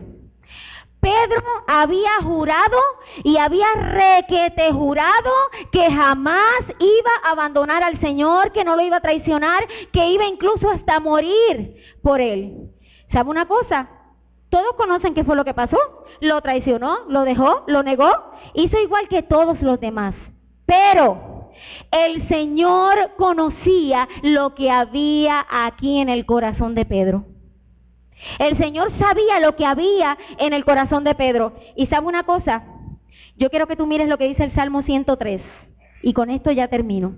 Pedro 1.08 1.42
había 1.68 2.22
jurado 2.22 2.78
y 3.24 3.38
había 3.38 3.68
requete 3.76 4.74
jurado 4.74 5.32
que 5.72 5.90
jamás 5.90 6.60
iba 6.80 7.12
a 7.24 7.32
abandonar 7.32 7.82
al 7.82 7.98
Señor, 8.02 8.52
que 8.52 8.66
no 8.66 8.76
lo 8.76 8.82
iba 8.82 8.98
a 8.98 9.02
traicionar, 9.02 9.66
que 9.94 10.10
iba 10.10 10.26
incluso 10.26 10.70
hasta 10.70 11.00
morir 11.00 11.76
por 12.02 12.20
él. 12.20 12.72
¿Sabe 13.14 13.30
una 13.30 13.48
cosa? 13.48 13.88
Todos 14.50 14.74
conocen 14.76 15.14
qué 15.14 15.24
fue 15.24 15.38
lo 15.38 15.46
que 15.46 15.54
pasó. 15.54 15.78
Lo 16.20 16.42
traicionó, 16.42 17.06
lo 17.08 17.24
dejó, 17.24 17.64
lo 17.68 17.84
negó, 17.84 18.12
hizo 18.54 18.78
igual 18.78 19.08
que 19.08 19.24
todos 19.24 19.62
los 19.62 19.80
demás. 19.80 20.14
Pero 20.66 21.52
el 21.90 22.28
Señor 22.28 23.14
conocía 23.18 24.10
lo 24.24 24.56
que 24.56 24.72
había 24.72 25.46
aquí 25.50 26.00
en 26.00 26.10
el 26.10 26.26
corazón 26.26 26.76
de 26.76 26.84
Pedro. 26.84 27.37
El 28.40 28.58
Señor 28.58 28.92
sabía 28.98 29.40
lo 29.40 29.56
que 29.56 29.66
había 29.66 30.18
en 30.38 30.54
el 30.54 30.66
corazón 30.66 31.04
de 31.04 31.16
Pedro. 31.16 31.54
Y 31.76 31.88
sabe 31.88 32.08
una 32.08 32.24
cosa, 32.24 32.64
yo 33.36 33.50
quiero 33.50 33.68
que 33.68 33.76
tú 33.76 33.86
mires 33.86 34.10
lo 34.10 34.18
que 34.18 34.28
dice 34.28 34.44
el 34.44 34.56
Salmo 34.56 34.84
103. 34.84 35.42
Y 36.02 36.14
con 36.14 36.30
esto 36.30 36.52
ya 36.52 36.68
termino. 36.68 37.18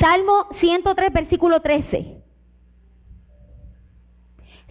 Salmo 0.00 0.46
103, 0.60 1.12
versículo 1.12 1.60
13. 1.60 2.22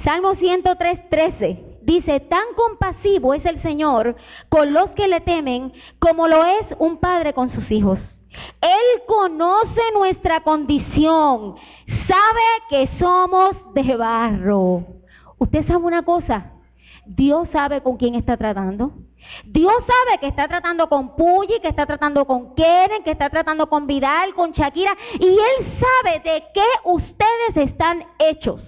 Salmo 0.04 0.36
103, 0.36 1.10
13. 1.10 1.66
Dice, 1.82 2.20
tan 2.22 2.46
compasivo 2.56 3.34
es 3.34 3.44
el 3.46 3.62
Señor 3.62 4.16
con 4.50 4.74
los 4.74 4.92
que 4.92 5.08
le 5.08 5.22
temen 5.22 5.74
como 6.00 6.28
lo 6.28 6.46
es 6.46 6.66
un 6.78 6.98
padre 6.98 7.34
con 7.34 7.54
sus 7.54 7.70
hijos. 7.72 8.00
Él 8.62 9.02
conoce 9.08 9.82
nuestra 9.94 10.42
condición, 10.42 11.56
sabe 12.08 12.46
que 12.70 12.90
somos 13.00 13.52
de 13.74 13.96
barro. 13.96 14.99
Usted 15.40 15.66
sabe 15.66 15.84
una 15.86 16.04
cosa, 16.04 16.52
Dios 17.06 17.48
sabe 17.52 17.82
con 17.82 17.98
quién 17.98 18.16
está 18.16 18.38
tratando. 18.38 18.94
Dios 19.46 19.74
sabe 19.80 20.20
que 20.20 20.28
está 20.28 20.48
tratando 20.48 20.88
con 20.88 21.16
Puyi, 21.16 21.60
que 21.62 21.70
está 21.70 21.86
tratando 21.86 22.26
con 22.26 22.56
Keren, 22.56 23.04
que 23.04 23.12
está 23.12 23.30
tratando 23.30 23.68
con 23.68 23.88
Vidal, 23.88 24.34
con 24.34 24.52
Shakira, 24.52 24.96
y 25.20 25.28
Él 25.28 25.80
sabe 25.80 26.20
de 26.20 26.44
qué 26.54 26.66
ustedes 26.86 27.70
están 27.70 28.06
hechos. 28.20 28.62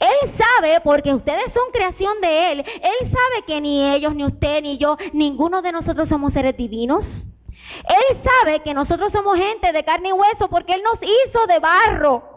Él 0.00 0.34
sabe, 0.38 0.80
porque 0.82 1.14
ustedes 1.14 1.52
son 1.52 1.70
creación 1.72 2.20
de 2.20 2.52
Él, 2.52 2.58
Él 2.60 3.10
sabe 3.10 3.44
que 3.46 3.60
ni 3.60 3.94
ellos, 3.94 4.14
ni 4.14 4.24
usted, 4.24 4.62
ni 4.62 4.78
yo, 4.78 4.96
ninguno 5.12 5.60
de 5.62 5.72
nosotros 5.72 6.08
somos 6.08 6.32
seres 6.32 6.56
divinos. 6.56 7.04
Él 7.04 8.22
sabe 8.24 8.60
que 8.60 8.74
nosotros 8.74 9.12
somos 9.12 9.36
gente 9.36 9.72
de 9.72 9.84
carne 9.84 10.10
y 10.10 10.12
hueso 10.12 10.48
porque 10.48 10.74
Él 10.74 10.82
nos 10.82 10.98
hizo 11.02 11.46
de 11.46 11.58
barro. 11.58 12.27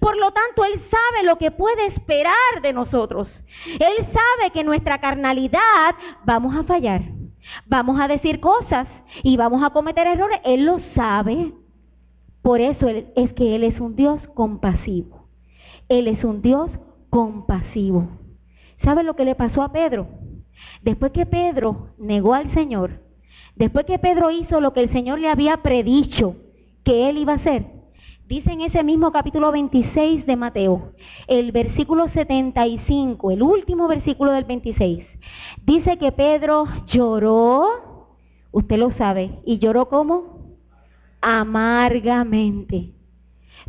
Por 0.00 0.16
lo 0.16 0.30
tanto, 0.32 0.64
Él 0.64 0.80
sabe 0.90 1.26
lo 1.26 1.36
que 1.36 1.50
puede 1.50 1.86
esperar 1.86 2.62
de 2.62 2.72
nosotros. 2.72 3.28
Él 3.66 4.06
sabe 4.06 4.50
que 4.52 4.64
nuestra 4.64 4.98
carnalidad 5.00 5.94
vamos 6.24 6.54
a 6.56 6.64
fallar. 6.64 7.02
Vamos 7.66 8.00
a 8.00 8.08
decir 8.08 8.40
cosas 8.40 8.86
y 9.22 9.36
vamos 9.36 9.62
a 9.62 9.70
cometer 9.70 10.06
errores. 10.06 10.40
Él 10.44 10.64
lo 10.64 10.80
sabe. 10.94 11.52
Por 12.42 12.60
eso 12.60 12.86
es 12.88 13.32
que 13.32 13.56
Él 13.56 13.64
es 13.64 13.80
un 13.80 13.96
Dios 13.96 14.20
compasivo. 14.34 15.28
Él 15.88 16.08
es 16.08 16.22
un 16.24 16.40
Dios 16.42 16.70
compasivo. 17.10 18.08
¿Sabe 18.82 19.02
lo 19.02 19.16
que 19.16 19.24
le 19.24 19.34
pasó 19.34 19.62
a 19.62 19.72
Pedro? 19.72 20.08
Después 20.82 21.12
que 21.12 21.26
Pedro 21.26 21.88
negó 21.98 22.34
al 22.34 22.52
Señor, 22.54 23.00
después 23.56 23.86
que 23.86 23.98
Pedro 23.98 24.30
hizo 24.30 24.60
lo 24.60 24.72
que 24.72 24.82
el 24.82 24.92
Señor 24.92 25.18
le 25.18 25.28
había 25.28 25.58
predicho 25.58 26.36
que 26.84 27.08
él 27.08 27.18
iba 27.18 27.32
a 27.32 27.36
hacer, 27.36 27.66
Dice 28.26 28.52
en 28.52 28.62
ese 28.62 28.82
mismo 28.82 29.12
capítulo 29.12 29.52
26 29.52 30.24
de 30.24 30.36
Mateo, 30.36 30.92
el 31.26 31.52
versículo 31.52 32.08
75, 32.08 33.30
el 33.30 33.42
último 33.42 33.86
versículo 33.86 34.32
del 34.32 34.44
26. 34.44 35.06
Dice 35.66 35.98
que 35.98 36.10
Pedro 36.10 36.64
lloró, 36.86 38.08
usted 38.50 38.78
lo 38.78 38.92
sabe, 38.92 39.40
y 39.44 39.58
lloró 39.58 39.90
como 39.90 40.56
amargamente. 41.20 42.94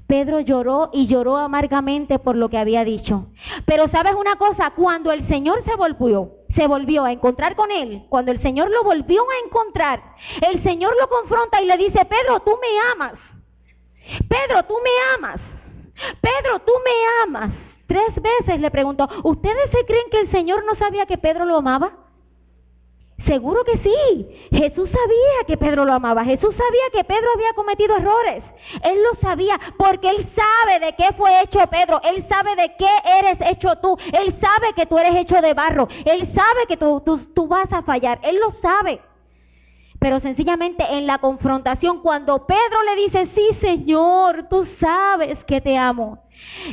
Pedro 0.08 0.40
lloró 0.40 0.90
y 0.94 1.08
lloró 1.08 1.36
amargamente 1.36 2.18
por 2.18 2.38
lo 2.38 2.48
que 2.48 2.58
había 2.58 2.86
dicho. 2.86 3.28
Pero 3.66 3.90
sabes 3.90 4.14
una 4.18 4.38
cosa, 4.38 4.72
cuando 4.72 5.12
el 5.12 5.28
Señor 5.28 5.66
se 5.66 5.76
volvió, 5.76 6.32
se 6.56 6.66
volvió 6.66 7.04
a 7.04 7.12
encontrar 7.12 7.58
con 7.58 7.72
él, 7.72 8.06
cuando 8.08 8.32
el 8.32 8.42
Señor 8.42 8.72
lo 8.72 8.86
volvió 8.86 9.22
a 9.22 9.46
encontrar, 9.46 10.02
el 10.50 10.64
Señor 10.64 10.94
lo 10.98 11.10
confronta 11.10 11.62
y 11.62 11.66
le 11.66 11.76
dice, 11.76 12.06
Pedro, 12.06 12.40
tú 12.40 12.52
me 12.52 13.04
amas. 13.04 13.20
Pedro, 14.28 14.64
tú 14.64 14.76
me 14.84 14.90
amas. 15.16 15.42
Pedro, 16.22 16.60
tú 16.60 16.74
me 16.84 17.24
amas. 17.24 17.52
Tres 17.88 18.16
veces 18.16 18.60
le 18.60 18.72
preguntó, 18.72 19.08
¿ustedes 19.24 19.70
se 19.72 19.86
creen 19.86 20.10
que 20.12 20.20
el 20.22 20.32
Señor 20.32 20.66
no 20.66 20.76
sabía 20.76 21.06
que 21.06 21.18
Pedro 21.18 21.46
lo 21.46 21.58
amaba? 21.58 22.06
Seguro 23.26 23.64
que 23.64 23.78
sí. 23.78 24.50
Jesús 24.52 24.90
sabía 24.90 25.48
que 25.48 25.58
Pedro 25.58 25.86
lo 25.86 25.94
amaba. 25.94 26.24
Jesús 26.26 26.54
sabía 26.56 26.84
que 26.94 27.04
Pedro 27.04 27.28
había 27.34 27.54
cometido 27.54 27.96
errores. 27.96 28.44
Él 28.84 29.02
lo 29.02 29.20
sabía 29.20 29.60
porque 29.78 30.10
él 30.10 30.30
sabe 30.36 30.86
de 30.86 30.94
qué 30.94 31.14
fue 31.18 31.42
hecho 31.42 31.60
Pedro. 31.68 32.02
Él 32.04 32.26
sabe 32.30 32.56
de 32.56 32.76
qué 32.78 32.90
eres 33.20 33.38
hecho 33.52 33.76
tú. 33.78 33.98
Él 34.14 34.38
sabe 34.40 34.74
que 34.76 34.86
tú 34.86 34.98
eres 34.98 35.16
hecho 35.16 35.42
de 35.42 35.54
barro. 35.54 35.88
Él 36.06 36.32
sabe 36.36 36.68
que 36.68 36.78
tú, 36.78 37.02
tú, 37.06 37.18
tú 37.34 37.48
vas 37.48 37.72
a 37.72 37.82
fallar. 37.82 38.20
Él 38.22 38.38
lo 38.40 38.54
sabe. 38.62 39.02
Pero 40.06 40.20
sencillamente 40.20 40.86
en 40.88 41.08
la 41.08 41.18
confrontación, 41.18 42.04
cuando 42.04 42.46
Pedro 42.46 42.84
le 42.86 43.02
dice, 43.06 43.28
sí 43.34 43.58
Señor, 43.60 44.46
tú 44.52 44.68
sabes 44.80 45.44
que 45.46 45.62
te 45.62 45.80
amo, 45.80 46.20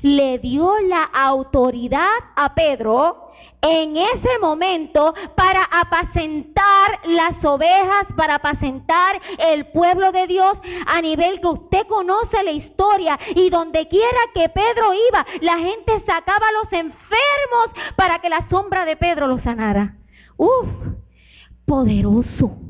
le 0.03 0.39
dio 0.39 0.79
la 0.81 1.05
autoridad 1.05 2.11
a 2.37 2.55
Pedro 2.55 3.31
en 3.63 3.97
ese 3.97 4.39
momento 4.39 5.15
para 5.35 5.63
apacentar 5.63 6.91
las 7.07 7.43
ovejas, 7.43 8.05
para 8.19 8.35
apacentar 8.35 9.19
el 9.39 9.65
pueblo 9.69 10.13
de 10.13 10.27
Dios 10.27 10.53
a 10.87 11.01
nivel 11.01 11.41
que 11.41 11.49
usted 11.49 11.87
conoce 11.87 12.43
la 12.43 12.53
historia 12.53 13.19
y 13.35 13.49
donde 13.49 13.89
quiera 13.89 14.21
que 14.35 14.51
Pedro 14.51 14.93
iba, 15.09 15.27
la 15.41 15.57
gente 15.57 16.05
sacaba 16.05 16.49
a 16.49 16.65
los 16.65 16.71
enfermos 16.71 17.97
para 17.97 18.19
que 18.19 18.29
la 18.29 18.47
sombra 18.51 18.85
de 18.85 18.99
Pedro 18.99 19.27
los 19.27 19.41
sanara. 19.41 19.97
Uf, 20.37 20.69
poderoso. 21.65 22.62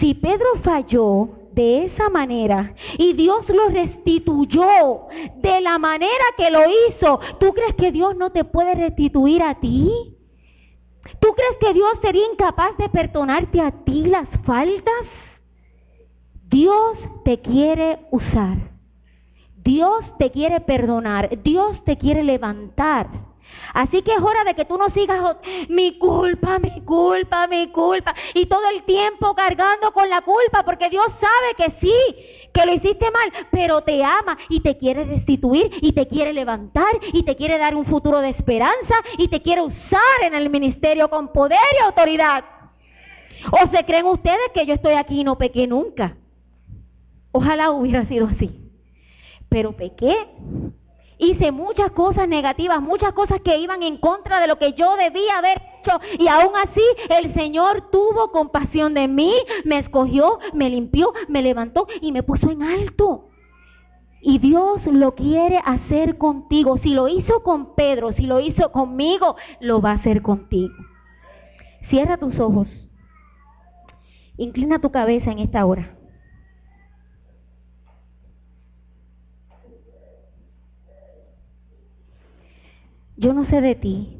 Si 0.00 0.14
Pedro 0.14 0.46
falló 0.62 1.28
de 1.52 1.86
esa 1.86 2.10
manera 2.10 2.74
y 2.98 3.14
Dios 3.14 3.48
lo 3.48 3.68
restituyó 3.68 5.06
de 5.36 5.60
la 5.62 5.78
manera 5.78 6.24
que 6.36 6.50
lo 6.50 6.60
hizo, 6.60 7.18
¿tú 7.40 7.52
crees 7.54 7.74
que 7.76 7.92
Dios 7.92 8.14
no 8.16 8.30
te 8.30 8.44
puede 8.44 8.74
restituir 8.74 9.42
a 9.42 9.58
ti? 9.58 9.90
¿Tú 11.20 11.28
crees 11.34 11.56
que 11.60 11.72
Dios 11.72 11.92
sería 12.02 12.26
incapaz 12.30 12.76
de 12.76 12.88
perdonarte 12.88 13.60
a 13.60 13.70
ti 13.84 14.04
las 14.04 14.28
faltas? 14.44 15.06
Dios 16.48 16.98
te 17.24 17.40
quiere 17.40 18.00
usar. 18.10 18.76
Dios 19.56 20.04
te 20.18 20.30
quiere 20.30 20.60
perdonar. 20.60 21.42
Dios 21.42 21.82
te 21.84 21.96
quiere 21.96 22.22
levantar. 22.22 23.08
Así 23.76 24.00
que 24.00 24.14
es 24.14 24.22
hora 24.22 24.42
de 24.44 24.54
que 24.54 24.64
tú 24.64 24.78
no 24.78 24.88
sigas 24.88 25.36
mi 25.68 25.98
culpa, 25.98 26.58
mi 26.58 26.80
culpa, 26.80 27.46
mi 27.46 27.70
culpa 27.70 28.14
y 28.32 28.46
todo 28.46 28.62
el 28.74 28.84
tiempo 28.84 29.34
cargando 29.34 29.92
con 29.92 30.08
la 30.08 30.22
culpa 30.22 30.62
porque 30.64 30.88
Dios 30.88 31.04
sabe 31.20 31.54
que 31.58 31.78
sí, 31.86 32.50
que 32.54 32.64
lo 32.64 32.72
hiciste 32.72 33.04
mal, 33.10 33.46
pero 33.50 33.82
te 33.82 34.02
ama 34.02 34.38
y 34.48 34.60
te 34.62 34.78
quiere 34.78 35.04
restituir 35.04 35.70
y 35.82 35.92
te 35.92 36.08
quiere 36.08 36.32
levantar 36.32 36.88
y 37.12 37.22
te 37.24 37.36
quiere 37.36 37.58
dar 37.58 37.74
un 37.74 37.84
futuro 37.84 38.20
de 38.20 38.30
esperanza 38.30 38.94
y 39.18 39.28
te 39.28 39.42
quiere 39.42 39.60
usar 39.60 40.22
en 40.22 40.34
el 40.34 40.48
ministerio 40.48 41.10
con 41.10 41.30
poder 41.30 41.58
y 41.78 41.84
autoridad. 41.84 42.46
¿O 43.52 43.76
se 43.76 43.84
creen 43.84 44.06
ustedes 44.06 44.52
que 44.54 44.64
yo 44.64 44.72
estoy 44.72 44.94
aquí 44.94 45.20
y 45.20 45.24
no 45.24 45.36
pequé 45.36 45.66
nunca? 45.66 46.16
Ojalá 47.30 47.72
hubiera 47.72 48.08
sido 48.08 48.26
así. 48.26 48.58
Pero 49.50 49.76
pequé 49.76 50.16
Hice 51.18 51.50
muchas 51.50 51.92
cosas 51.92 52.28
negativas, 52.28 52.82
muchas 52.82 53.12
cosas 53.14 53.40
que 53.42 53.58
iban 53.58 53.82
en 53.82 53.96
contra 53.98 54.38
de 54.40 54.46
lo 54.46 54.58
que 54.58 54.74
yo 54.74 54.96
debía 54.96 55.38
haber 55.38 55.62
hecho. 55.80 55.98
Y 56.18 56.28
aún 56.28 56.52
así 56.56 56.82
el 57.08 57.32
Señor 57.34 57.90
tuvo 57.90 58.30
compasión 58.32 58.92
de 58.92 59.08
mí, 59.08 59.32
me 59.64 59.78
escogió, 59.78 60.38
me 60.52 60.68
limpió, 60.68 61.12
me 61.28 61.40
levantó 61.40 61.86
y 62.02 62.12
me 62.12 62.22
puso 62.22 62.50
en 62.50 62.62
alto. 62.62 63.30
Y 64.20 64.38
Dios 64.38 64.84
lo 64.86 65.14
quiere 65.14 65.60
hacer 65.64 66.18
contigo. 66.18 66.78
Si 66.78 66.90
lo 66.90 67.08
hizo 67.08 67.42
con 67.42 67.74
Pedro, 67.74 68.12
si 68.12 68.26
lo 68.26 68.40
hizo 68.40 68.72
conmigo, 68.72 69.36
lo 69.60 69.80
va 69.80 69.92
a 69.92 69.94
hacer 69.94 70.20
contigo. 70.20 70.74
Cierra 71.88 72.16
tus 72.16 72.38
ojos. 72.40 72.68
Inclina 74.36 74.80
tu 74.80 74.90
cabeza 74.90 75.30
en 75.30 75.38
esta 75.38 75.64
hora. 75.64 75.95
Yo 83.18 83.32
no 83.32 83.46
sé 83.46 83.62
de 83.62 83.74
ti. 83.74 84.18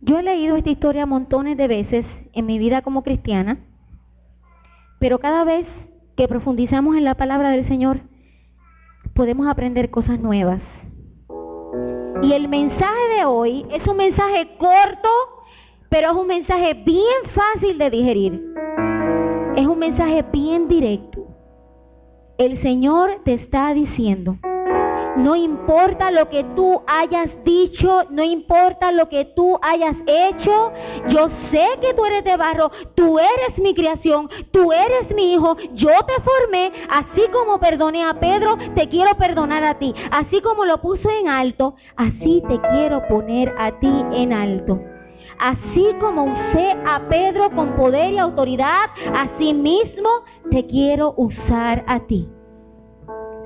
Yo 0.00 0.18
he 0.18 0.22
leído 0.22 0.56
esta 0.56 0.70
historia 0.70 1.06
montones 1.06 1.56
de 1.56 1.68
veces 1.68 2.04
en 2.32 2.46
mi 2.46 2.58
vida 2.58 2.82
como 2.82 3.02
cristiana, 3.02 3.58
pero 4.98 5.20
cada 5.20 5.44
vez 5.44 5.66
que 6.16 6.26
profundizamos 6.26 6.96
en 6.96 7.04
la 7.04 7.14
palabra 7.14 7.50
del 7.50 7.68
Señor, 7.68 8.00
podemos 9.14 9.46
aprender 9.46 9.90
cosas 9.90 10.18
nuevas. 10.18 10.60
Y 12.22 12.32
el 12.32 12.48
mensaje 12.48 13.08
de 13.18 13.24
hoy 13.24 13.66
es 13.70 13.86
un 13.86 13.98
mensaje 13.98 14.48
corto, 14.58 15.08
pero 15.88 16.10
es 16.10 16.16
un 16.16 16.26
mensaje 16.26 16.74
bien 16.74 17.30
fácil 17.34 17.78
de 17.78 17.90
digerir. 17.90 18.54
Es 19.56 19.66
un 19.66 19.78
mensaje 19.78 20.24
bien 20.32 20.66
directo. 20.66 21.24
El 22.36 22.60
Señor 22.62 23.20
te 23.24 23.34
está 23.34 23.72
diciendo, 23.74 24.38
no 25.16 25.36
importa 25.36 26.10
lo 26.10 26.28
que 26.28 26.44
tú 26.56 26.82
hayas 26.86 27.28
dicho, 27.44 28.04
no 28.10 28.22
importa 28.22 28.92
lo 28.92 29.08
que 29.08 29.24
tú 29.36 29.58
hayas 29.62 29.94
hecho, 30.06 30.72
yo 31.08 31.28
sé 31.50 31.66
que 31.80 31.94
tú 31.94 32.04
eres 32.04 32.24
de 32.24 32.36
barro, 32.36 32.70
tú 32.94 33.18
eres 33.18 33.58
mi 33.58 33.74
creación, 33.74 34.28
tú 34.50 34.72
eres 34.72 35.14
mi 35.14 35.34
hijo, 35.34 35.56
yo 35.74 35.90
te 36.06 36.22
formé, 36.22 36.72
así 36.88 37.22
como 37.32 37.58
perdoné 37.58 38.04
a 38.04 38.14
Pedro, 38.14 38.56
te 38.74 38.88
quiero 38.88 39.16
perdonar 39.16 39.64
a 39.64 39.78
ti, 39.78 39.94
así 40.10 40.40
como 40.40 40.64
lo 40.64 40.80
puso 40.80 41.08
en 41.10 41.28
alto, 41.28 41.76
así 41.96 42.42
te 42.48 42.60
quiero 42.70 43.06
poner 43.08 43.54
a 43.58 43.78
ti 43.78 44.04
en 44.12 44.32
alto. 44.32 44.80
Así 45.38 45.88
como 46.00 46.24
usé 46.24 46.76
a 46.86 47.08
Pedro 47.08 47.50
con 47.50 47.74
poder 47.74 48.12
y 48.12 48.18
autoridad, 48.18 48.90
así 49.14 49.52
mismo 49.52 50.08
te 50.50 50.66
quiero 50.66 51.14
usar 51.16 51.82
a 51.88 52.00
ti. 52.00 52.28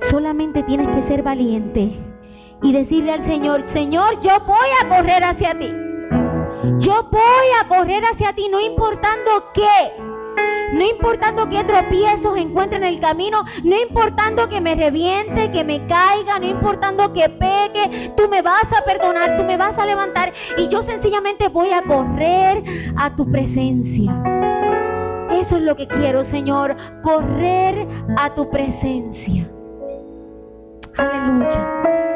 Solamente 0.09 0.63
tienes 0.63 0.87
que 0.87 1.07
ser 1.07 1.23
valiente 1.23 1.91
y 2.63 2.73
decirle 2.73 3.13
al 3.13 3.25
Señor, 3.27 3.63
Señor, 3.73 4.19
yo 4.21 4.31
voy 4.45 4.69
a 4.83 4.89
correr 4.89 5.23
hacia 5.23 5.57
ti. 5.57 5.71
Yo 6.79 7.03
voy 7.11 7.47
a 7.61 7.67
correr 7.67 8.03
hacia 8.03 8.33
ti, 8.33 8.49
no 8.49 8.59
importando 8.59 9.51
qué. 9.53 10.09
No 10.73 10.85
importando 10.85 11.49
qué 11.49 11.63
tropiezos 11.63 12.37
encuentre 12.37 12.77
en 12.77 12.83
el 12.83 12.99
camino, 12.99 13.43
no 13.63 13.75
importando 13.75 14.47
que 14.49 14.61
me 14.61 14.75
reviente, 14.75 15.51
que 15.51 15.63
me 15.63 15.85
caiga, 15.87 16.37
no 16.39 16.45
importando 16.45 17.11
que 17.11 17.27
pegue, 17.27 18.13
tú 18.15 18.29
me 18.29 18.43
vas 18.43 18.65
a 18.77 18.83
perdonar, 18.85 19.35
tú 19.37 19.43
me 19.43 19.57
vas 19.57 19.77
a 19.77 19.85
levantar 19.85 20.31
y 20.57 20.67
yo 20.69 20.83
sencillamente 20.83 21.47
voy 21.47 21.71
a 21.71 21.81
correr 21.81 22.63
a 22.97 23.15
tu 23.15 23.29
presencia. 23.31 24.13
Eso 25.31 25.57
es 25.57 25.63
lo 25.63 25.75
que 25.75 25.87
quiero, 25.87 26.29
Señor, 26.29 26.75
correr 27.01 27.87
a 28.17 28.35
tu 28.35 28.47
presencia. 28.51 29.49
Aleluya. 30.99 32.08